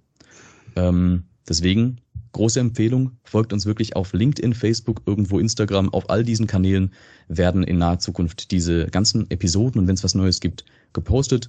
Ähm, 0.76 1.24
deswegen 1.48 2.00
große 2.32 2.60
Empfehlung, 2.60 3.12
folgt 3.24 3.54
uns 3.54 3.64
wirklich 3.64 3.96
auf 3.96 4.12
LinkedIn, 4.12 4.52
Facebook, 4.52 5.00
irgendwo 5.06 5.38
Instagram, 5.38 5.88
auf 5.92 6.10
all 6.10 6.22
diesen 6.22 6.46
Kanälen 6.46 6.92
werden 7.28 7.62
in 7.62 7.78
naher 7.78 7.98
Zukunft 7.98 8.50
diese 8.50 8.86
ganzen 8.88 9.30
Episoden 9.30 9.80
und 9.80 9.88
wenn 9.88 9.94
es 9.94 10.04
was 10.04 10.14
Neues 10.14 10.40
gibt, 10.40 10.66
gepostet. 10.92 11.48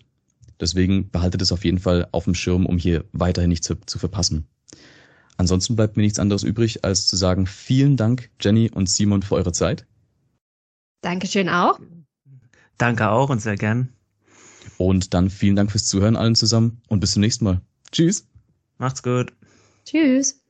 Deswegen 0.61 1.09
behaltet 1.09 1.41
es 1.41 1.51
auf 1.51 1.65
jeden 1.65 1.79
Fall 1.79 2.07
auf 2.13 2.23
dem 2.23 2.35
Schirm, 2.35 2.65
um 2.65 2.77
hier 2.77 3.03
weiterhin 3.11 3.49
nichts 3.49 3.67
zu, 3.67 3.75
zu 3.85 3.99
verpassen. 3.99 4.47
Ansonsten 5.35 5.75
bleibt 5.75 5.97
mir 5.97 6.03
nichts 6.03 6.19
anderes 6.19 6.43
übrig, 6.43 6.85
als 6.85 7.05
zu 7.05 7.17
sagen, 7.17 7.47
vielen 7.47 7.97
Dank, 7.97 8.29
Jenny 8.39 8.71
und 8.73 8.89
Simon, 8.89 9.21
für 9.21 9.35
eure 9.35 9.51
Zeit. 9.51 9.85
Dankeschön 11.01 11.49
auch. 11.49 11.79
Danke 12.77 13.09
auch 13.09 13.29
und 13.29 13.41
sehr 13.41 13.55
gern. 13.55 13.93
Und 14.77 15.13
dann 15.13 15.29
vielen 15.29 15.55
Dank 15.55 15.71
fürs 15.71 15.85
Zuhören 15.85 16.15
allen 16.15 16.35
zusammen 16.35 16.81
und 16.87 16.99
bis 16.99 17.13
zum 17.13 17.21
nächsten 17.21 17.45
Mal. 17.45 17.61
Tschüss. 17.91 18.27
Macht's 18.77 19.01
gut. 19.01 19.33
Tschüss. 19.85 20.46